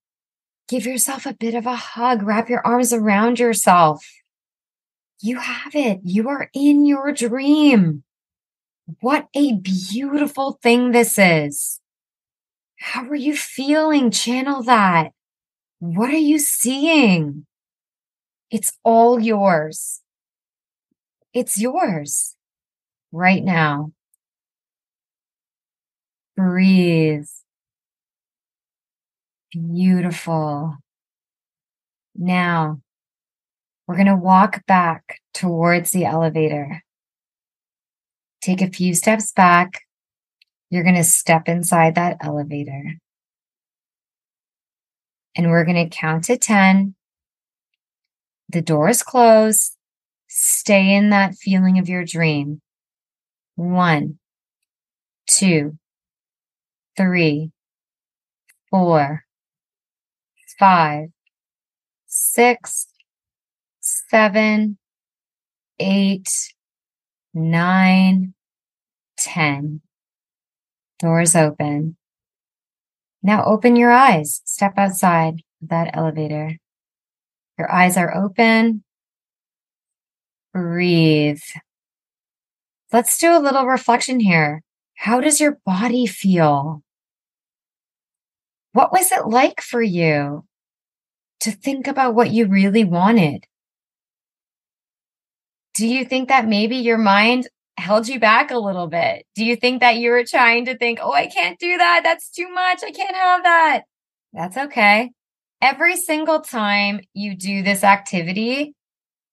give 0.67 0.85
yourself 0.85 1.25
a 1.25 1.33
bit 1.33 1.55
of 1.55 1.65
a 1.65 1.75
hug, 1.75 2.23
wrap 2.23 2.49
your 2.49 2.65
arms 2.65 2.93
around 2.93 3.39
yourself. 3.39 4.05
You 5.19 5.39
have 5.39 5.75
it. 5.75 5.99
You 6.03 6.29
are 6.29 6.49
in 6.53 6.85
your 6.85 7.11
dream. 7.11 8.03
What 9.02 9.28
a 9.36 9.54
beautiful 9.54 10.60
thing 10.63 10.91
this 10.91 11.19
is. 11.19 11.82
How 12.80 13.04
are 13.06 13.15
you 13.15 13.36
feeling? 13.36 14.12
Channel 14.12 14.63
that. 14.63 15.12
What 15.80 16.10
are 16.10 16.17
you 16.17 16.39
seeing? 16.39 17.45
It's 18.50 18.71
all 18.84 19.19
yours. 19.19 20.02
It's 21.34 21.60
yours 21.60 22.36
right 23.12 23.43
now. 23.43 23.91
Breathe. 26.38 27.28
Beautiful. 29.52 30.78
Now 32.15 32.80
we're 33.86 33.95
going 33.95 34.08
to 34.08 34.15
walk 34.15 34.65
back 34.65 35.19
towards 35.34 35.91
the 35.91 36.06
elevator. 36.06 36.84
Take 38.41 38.62
a 38.62 38.69
few 38.69 38.93
steps 38.93 39.32
back. 39.32 39.82
You're 40.69 40.84
going 40.84 40.95
to 40.95 41.04
step 41.04 41.47
inside 41.47 41.95
that 41.95 42.17
elevator. 42.21 42.95
And 45.36 45.50
we're 45.50 45.65
going 45.65 45.89
to 45.89 45.95
count 45.95 46.26
to 46.26 46.38
10. 46.38 46.95
The 48.50 48.62
doors 48.62 49.04
close. 49.04 49.76
Stay 50.28 50.93
in 50.93 51.10
that 51.12 51.36
feeling 51.36 51.80
of 51.80 51.89
your 51.89 52.04
dream. 52.04 52.62
One, 53.56 54.19
two, 55.28 55.78
three, 56.95 57.52
four, 58.69 59.23
five, 60.60 61.10
six, 62.08 62.88
seven, 63.80 64.78
eight, 65.80 66.54
nine, 67.38 68.34
ten. 69.17 69.82
Doors 71.00 71.36
open. 71.36 71.95
Now 73.21 73.45
open 73.45 73.76
your 73.76 73.91
eyes. 73.91 74.41
Step 74.45 74.73
outside 74.78 75.41
that 75.62 75.91
elevator. 75.93 76.58
Your 77.58 77.71
eyes 77.71 77.97
are 77.97 78.15
open. 78.15 78.84
Breathe. 80.54 81.41
Let's 82.91 83.17
do 83.17 83.38
a 83.38 83.39
little 83.39 83.65
reflection 83.65 84.19
here. 84.19 84.63
How 84.95 85.19
does 85.19 85.39
your 85.39 85.60
body 85.65 86.08
feel? 86.08 86.82
What 88.73 88.91
was 88.91 89.12
it 89.12 89.28
like 89.28 89.62
for 89.62 89.82
you 89.82 90.45
to 91.41 91.52
think 91.52 91.88
about 91.88 92.15
what 92.15 92.32
you 92.32 92.47
really 92.47 92.84
wanted? 92.84 93.45
Do 95.77 95.87
you 95.87 96.05
think 96.05 96.29
that 96.29 96.47
maybe 96.47 96.77
your 96.77 96.97
mind 96.97 97.47
held 97.77 98.07
you 98.07 98.19
back 98.19 98.49
a 98.49 98.57
little 98.57 98.87
bit? 98.87 99.27
Do 99.35 99.45
you 99.45 99.55
think 99.55 99.81
that 99.81 99.97
you 99.97 100.09
were 100.09 100.23
trying 100.23 100.65
to 100.65 100.75
think, 100.75 100.97
oh, 100.99 101.13
I 101.13 101.27
can't 101.27 101.59
do 101.59 101.77
that. 101.77 102.01
That's 102.03 102.31
too 102.31 102.49
much. 102.49 102.81
I 102.83 102.89
can't 102.89 103.15
have 103.15 103.43
that. 103.43 103.83
That's 104.33 104.57
okay. 104.57 105.11
Every 105.61 105.95
single 105.95 106.41
time 106.41 107.01
you 107.13 107.35
do 107.35 107.61
this 107.61 107.83
activity, 107.83 108.73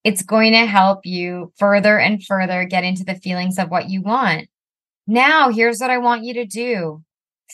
it's 0.05 0.23
going 0.23 0.53
to 0.53 0.67
help 0.67 1.07
you 1.07 1.51
further 1.57 1.99
and 1.99 2.23
further 2.23 2.65
get 2.65 2.85
into 2.85 3.05
the 3.05 3.15
feelings 3.15 3.59
of 3.59 3.71
what 3.71 3.89
you 3.89 4.03
want. 4.03 4.49
Now, 5.07 5.49
here's 5.49 5.81
what 5.81 5.89
I 5.89 5.97
want 5.97 6.25
you 6.25 6.35
to 6.35 6.45
do. 6.45 7.03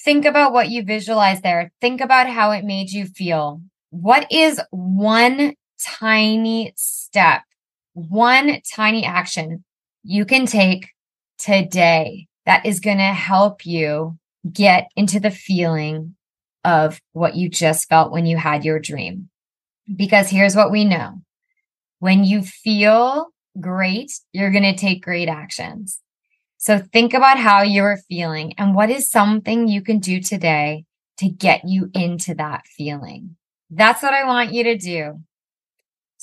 Think 0.05 0.24
about 0.24 0.53
what 0.53 0.68
you 0.68 0.83
visualized 0.83 1.44
there. 1.44 1.70
Think 1.81 2.00
about 2.00 2.29
how 2.29 2.50
it 2.50 2.64
made 2.64 2.90
you 2.90 3.07
feel. 3.07 3.61
What 3.90 4.26
is 4.33 4.61
one 4.70 5.55
tiny 5.81 6.72
step, 6.76 7.42
one 7.94 8.61
tiny 8.74 9.05
action 9.05 9.64
you 10.03 10.24
can 10.24 10.46
take 10.46 10.88
today 11.38 12.26
that 12.46 12.64
is 12.66 12.81
going 12.81 12.98
to 12.98 13.05
help 13.05 13.66
you 13.66 14.18
get 14.50 14.88
into 14.96 15.20
the 15.20 15.31
feeling 15.31 16.14
of 16.64 17.00
what 17.12 17.37
you 17.37 17.48
just 17.48 17.88
felt 17.88 18.12
when 18.12 18.26
you 18.26 18.37
had 18.37 18.64
your 18.64 18.79
dream. 18.79 19.29
Because 19.94 20.29
here's 20.29 20.57
what 20.57 20.70
we 20.70 20.85
know 20.85 21.22
when 21.98 22.24
you 22.24 22.42
feel 22.42 23.29
great, 23.61 24.12
you're 24.33 24.50
going 24.50 24.64
to 24.64 24.76
take 24.76 25.03
great 25.03 25.29
actions. 25.29 26.00
So 26.57 26.79
think 26.79 27.14
about 27.14 27.38
how 27.38 27.62
you're 27.62 27.98
feeling 28.09 28.55
and 28.59 28.74
what 28.74 28.90
is 28.90 29.11
something 29.11 29.68
you 29.68 29.83
can 29.83 29.98
do 29.98 30.20
today 30.20 30.85
to 31.18 31.29
get 31.29 31.62
you 31.66 31.90
into 31.94 32.35
that 32.35 32.66
feeling. 32.66 33.37
That's 33.70 34.03
what 34.03 34.14
I 34.14 34.24
want 34.24 34.53
you 34.53 34.64
to 34.64 34.76
do. 34.76 35.20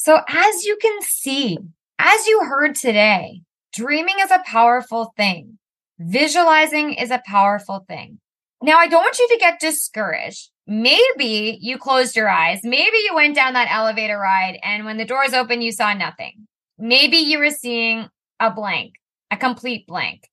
So 0.07 0.21
as 0.25 0.63
you 0.63 0.77
can 0.81 1.01
see, 1.01 1.57
as 1.99 2.27
you 2.27 2.39
heard 2.45 2.75
today, 2.75 3.41
dreaming 3.73 4.15
is 4.21 4.31
a 4.31 4.41
powerful 4.45 5.11
thing. 5.17 5.59
Visualizing 5.99 6.93
is 6.93 7.11
a 7.11 7.21
powerful 7.25 7.83
thing. 7.89 8.21
Now, 8.63 8.77
I 8.77 8.87
don't 8.87 9.03
want 9.03 9.19
you 9.19 9.27
to 9.27 9.37
get 9.37 9.59
discouraged. 9.59 10.49
Maybe 10.65 11.57
you 11.59 11.77
closed 11.77 12.15
your 12.15 12.29
eyes. 12.29 12.61
Maybe 12.63 12.95
you 13.03 13.15
went 13.15 13.35
down 13.35 13.51
that 13.55 13.69
elevator 13.69 14.17
ride 14.17 14.57
and 14.63 14.85
when 14.85 14.95
the 14.95 15.03
doors 15.03 15.33
open, 15.33 15.61
you 15.61 15.73
saw 15.73 15.93
nothing. 15.93 16.47
Maybe 16.77 17.17
you 17.17 17.39
were 17.39 17.49
seeing 17.49 18.07
a 18.39 18.49
blank, 18.49 18.93
a 19.29 19.35
complete 19.35 19.87
blank. 19.87 20.29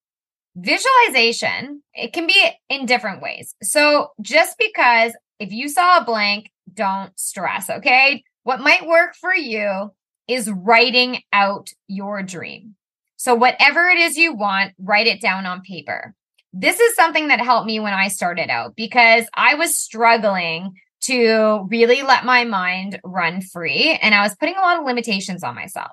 Visualization, 0.54 1.82
it 1.94 2.12
can 2.12 2.28
be 2.28 2.48
in 2.68 2.86
different 2.86 3.20
ways. 3.20 3.56
So 3.60 4.12
just 4.22 4.56
because 4.56 5.14
if 5.40 5.50
you 5.50 5.68
saw 5.68 5.98
a 5.98 6.04
blank, 6.04 6.52
don't 6.72 7.10
stress, 7.18 7.68
okay? 7.68 8.22
What 8.44 8.60
might 8.60 8.86
work 8.86 9.14
for 9.14 9.34
you 9.34 9.92
is 10.28 10.50
writing 10.50 11.22
out 11.32 11.70
your 11.88 12.22
dream. 12.22 12.76
So, 13.16 13.34
whatever 13.34 13.88
it 13.88 13.98
is 13.98 14.16
you 14.16 14.34
want, 14.34 14.74
write 14.78 15.06
it 15.06 15.20
down 15.20 15.46
on 15.46 15.62
paper. 15.62 16.14
This 16.52 16.78
is 16.78 16.94
something 16.94 17.28
that 17.28 17.40
helped 17.40 17.66
me 17.66 17.80
when 17.80 17.94
I 17.94 18.08
started 18.08 18.50
out 18.50 18.76
because 18.76 19.26
I 19.34 19.54
was 19.54 19.78
struggling 19.78 20.74
to 21.02 21.66
really 21.68 22.02
let 22.02 22.24
my 22.24 22.44
mind 22.44 23.00
run 23.02 23.40
free 23.40 23.98
and 24.00 24.14
I 24.14 24.22
was 24.22 24.36
putting 24.36 24.56
a 24.56 24.60
lot 24.60 24.78
of 24.78 24.86
limitations 24.86 25.42
on 25.42 25.54
myself. 25.54 25.92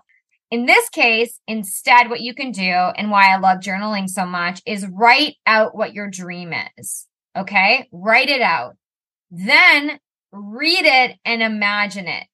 In 0.51 0.65
this 0.65 0.89
case, 0.89 1.39
instead, 1.47 2.09
what 2.09 2.21
you 2.21 2.33
can 2.33 2.51
do 2.51 2.61
and 2.61 3.09
why 3.09 3.33
I 3.33 3.37
love 3.37 3.59
journaling 3.59 4.09
so 4.09 4.25
much 4.25 4.61
is 4.65 4.85
write 4.85 5.35
out 5.45 5.75
what 5.75 5.93
your 5.93 6.09
dream 6.09 6.53
is. 6.77 7.07
Okay. 7.37 7.87
Write 7.91 8.29
it 8.29 8.41
out. 8.41 8.75
Then 9.31 9.99
read 10.33 10.83
it 10.83 11.17
and 11.23 11.41
imagine 11.41 12.07
it. 12.07 12.27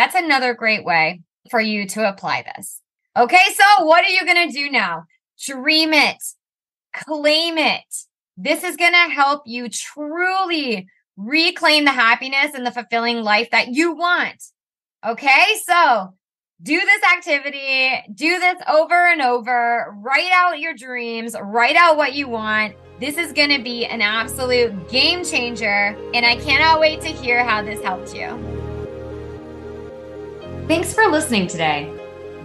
That's 0.00 0.14
another 0.14 0.54
great 0.54 0.82
way 0.82 1.20
for 1.50 1.60
you 1.60 1.86
to 1.88 2.08
apply 2.08 2.46
this. 2.56 2.80
Okay, 3.18 3.44
so 3.54 3.84
what 3.84 4.02
are 4.02 4.08
you 4.08 4.24
going 4.24 4.48
to 4.48 4.58
do 4.58 4.70
now? 4.70 5.04
Dream 5.44 5.92
it, 5.92 6.16
claim 6.94 7.58
it. 7.58 7.84
This 8.34 8.64
is 8.64 8.78
going 8.78 8.94
to 8.94 9.14
help 9.14 9.42
you 9.44 9.68
truly 9.68 10.88
reclaim 11.18 11.84
the 11.84 11.92
happiness 11.92 12.54
and 12.54 12.64
the 12.64 12.70
fulfilling 12.70 13.22
life 13.22 13.50
that 13.50 13.74
you 13.74 13.94
want. 13.94 14.42
Okay, 15.06 15.44
so 15.66 16.14
do 16.62 16.80
this 16.80 17.02
activity, 17.14 17.90
do 18.14 18.38
this 18.38 18.56
over 18.70 19.06
and 19.06 19.20
over, 19.20 19.94
write 19.98 20.30
out 20.32 20.60
your 20.60 20.72
dreams, 20.72 21.36
write 21.38 21.76
out 21.76 21.98
what 21.98 22.14
you 22.14 22.26
want. 22.26 22.74
This 23.00 23.18
is 23.18 23.34
going 23.34 23.50
to 23.50 23.62
be 23.62 23.84
an 23.84 24.00
absolute 24.00 24.88
game 24.88 25.26
changer, 25.26 25.94
and 26.14 26.24
I 26.24 26.36
cannot 26.36 26.80
wait 26.80 27.02
to 27.02 27.08
hear 27.08 27.44
how 27.44 27.62
this 27.62 27.82
helped 27.82 28.14
you. 28.14 28.69
Thanks 30.70 30.94
for 30.94 31.08
listening 31.08 31.48
today. 31.48 31.92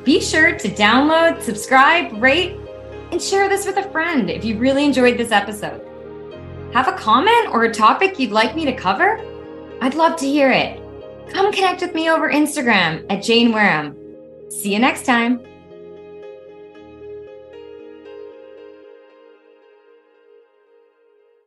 Be 0.03 0.19
sure 0.19 0.57
to 0.57 0.67
download, 0.67 1.43
subscribe, 1.43 2.11
rate, 2.19 2.57
and 3.11 3.21
share 3.21 3.47
this 3.47 3.67
with 3.67 3.77
a 3.77 3.87
friend 3.91 4.31
if 4.31 4.43
you 4.43 4.57
really 4.57 4.83
enjoyed 4.83 5.15
this 5.15 5.31
episode. 5.31 5.79
Have 6.73 6.87
a 6.87 6.93
comment 6.93 7.49
or 7.49 7.65
a 7.65 7.71
topic 7.71 8.17
you'd 8.17 8.31
like 8.31 8.55
me 8.55 8.65
to 8.65 8.75
cover? 8.75 9.21
I'd 9.79 9.93
love 9.93 10.15
to 10.21 10.25
hear 10.25 10.49
it. 10.49 10.81
Come 11.29 11.53
connect 11.53 11.81
with 11.81 11.93
me 11.93 12.09
over 12.09 12.31
Instagram 12.31 13.05
at 13.11 13.21
Jane 13.21 13.51
Wareham. 13.51 13.95
See 14.49 14.73
you 14.73 14.79
next 14.79 15.05
time. 15.05 15.45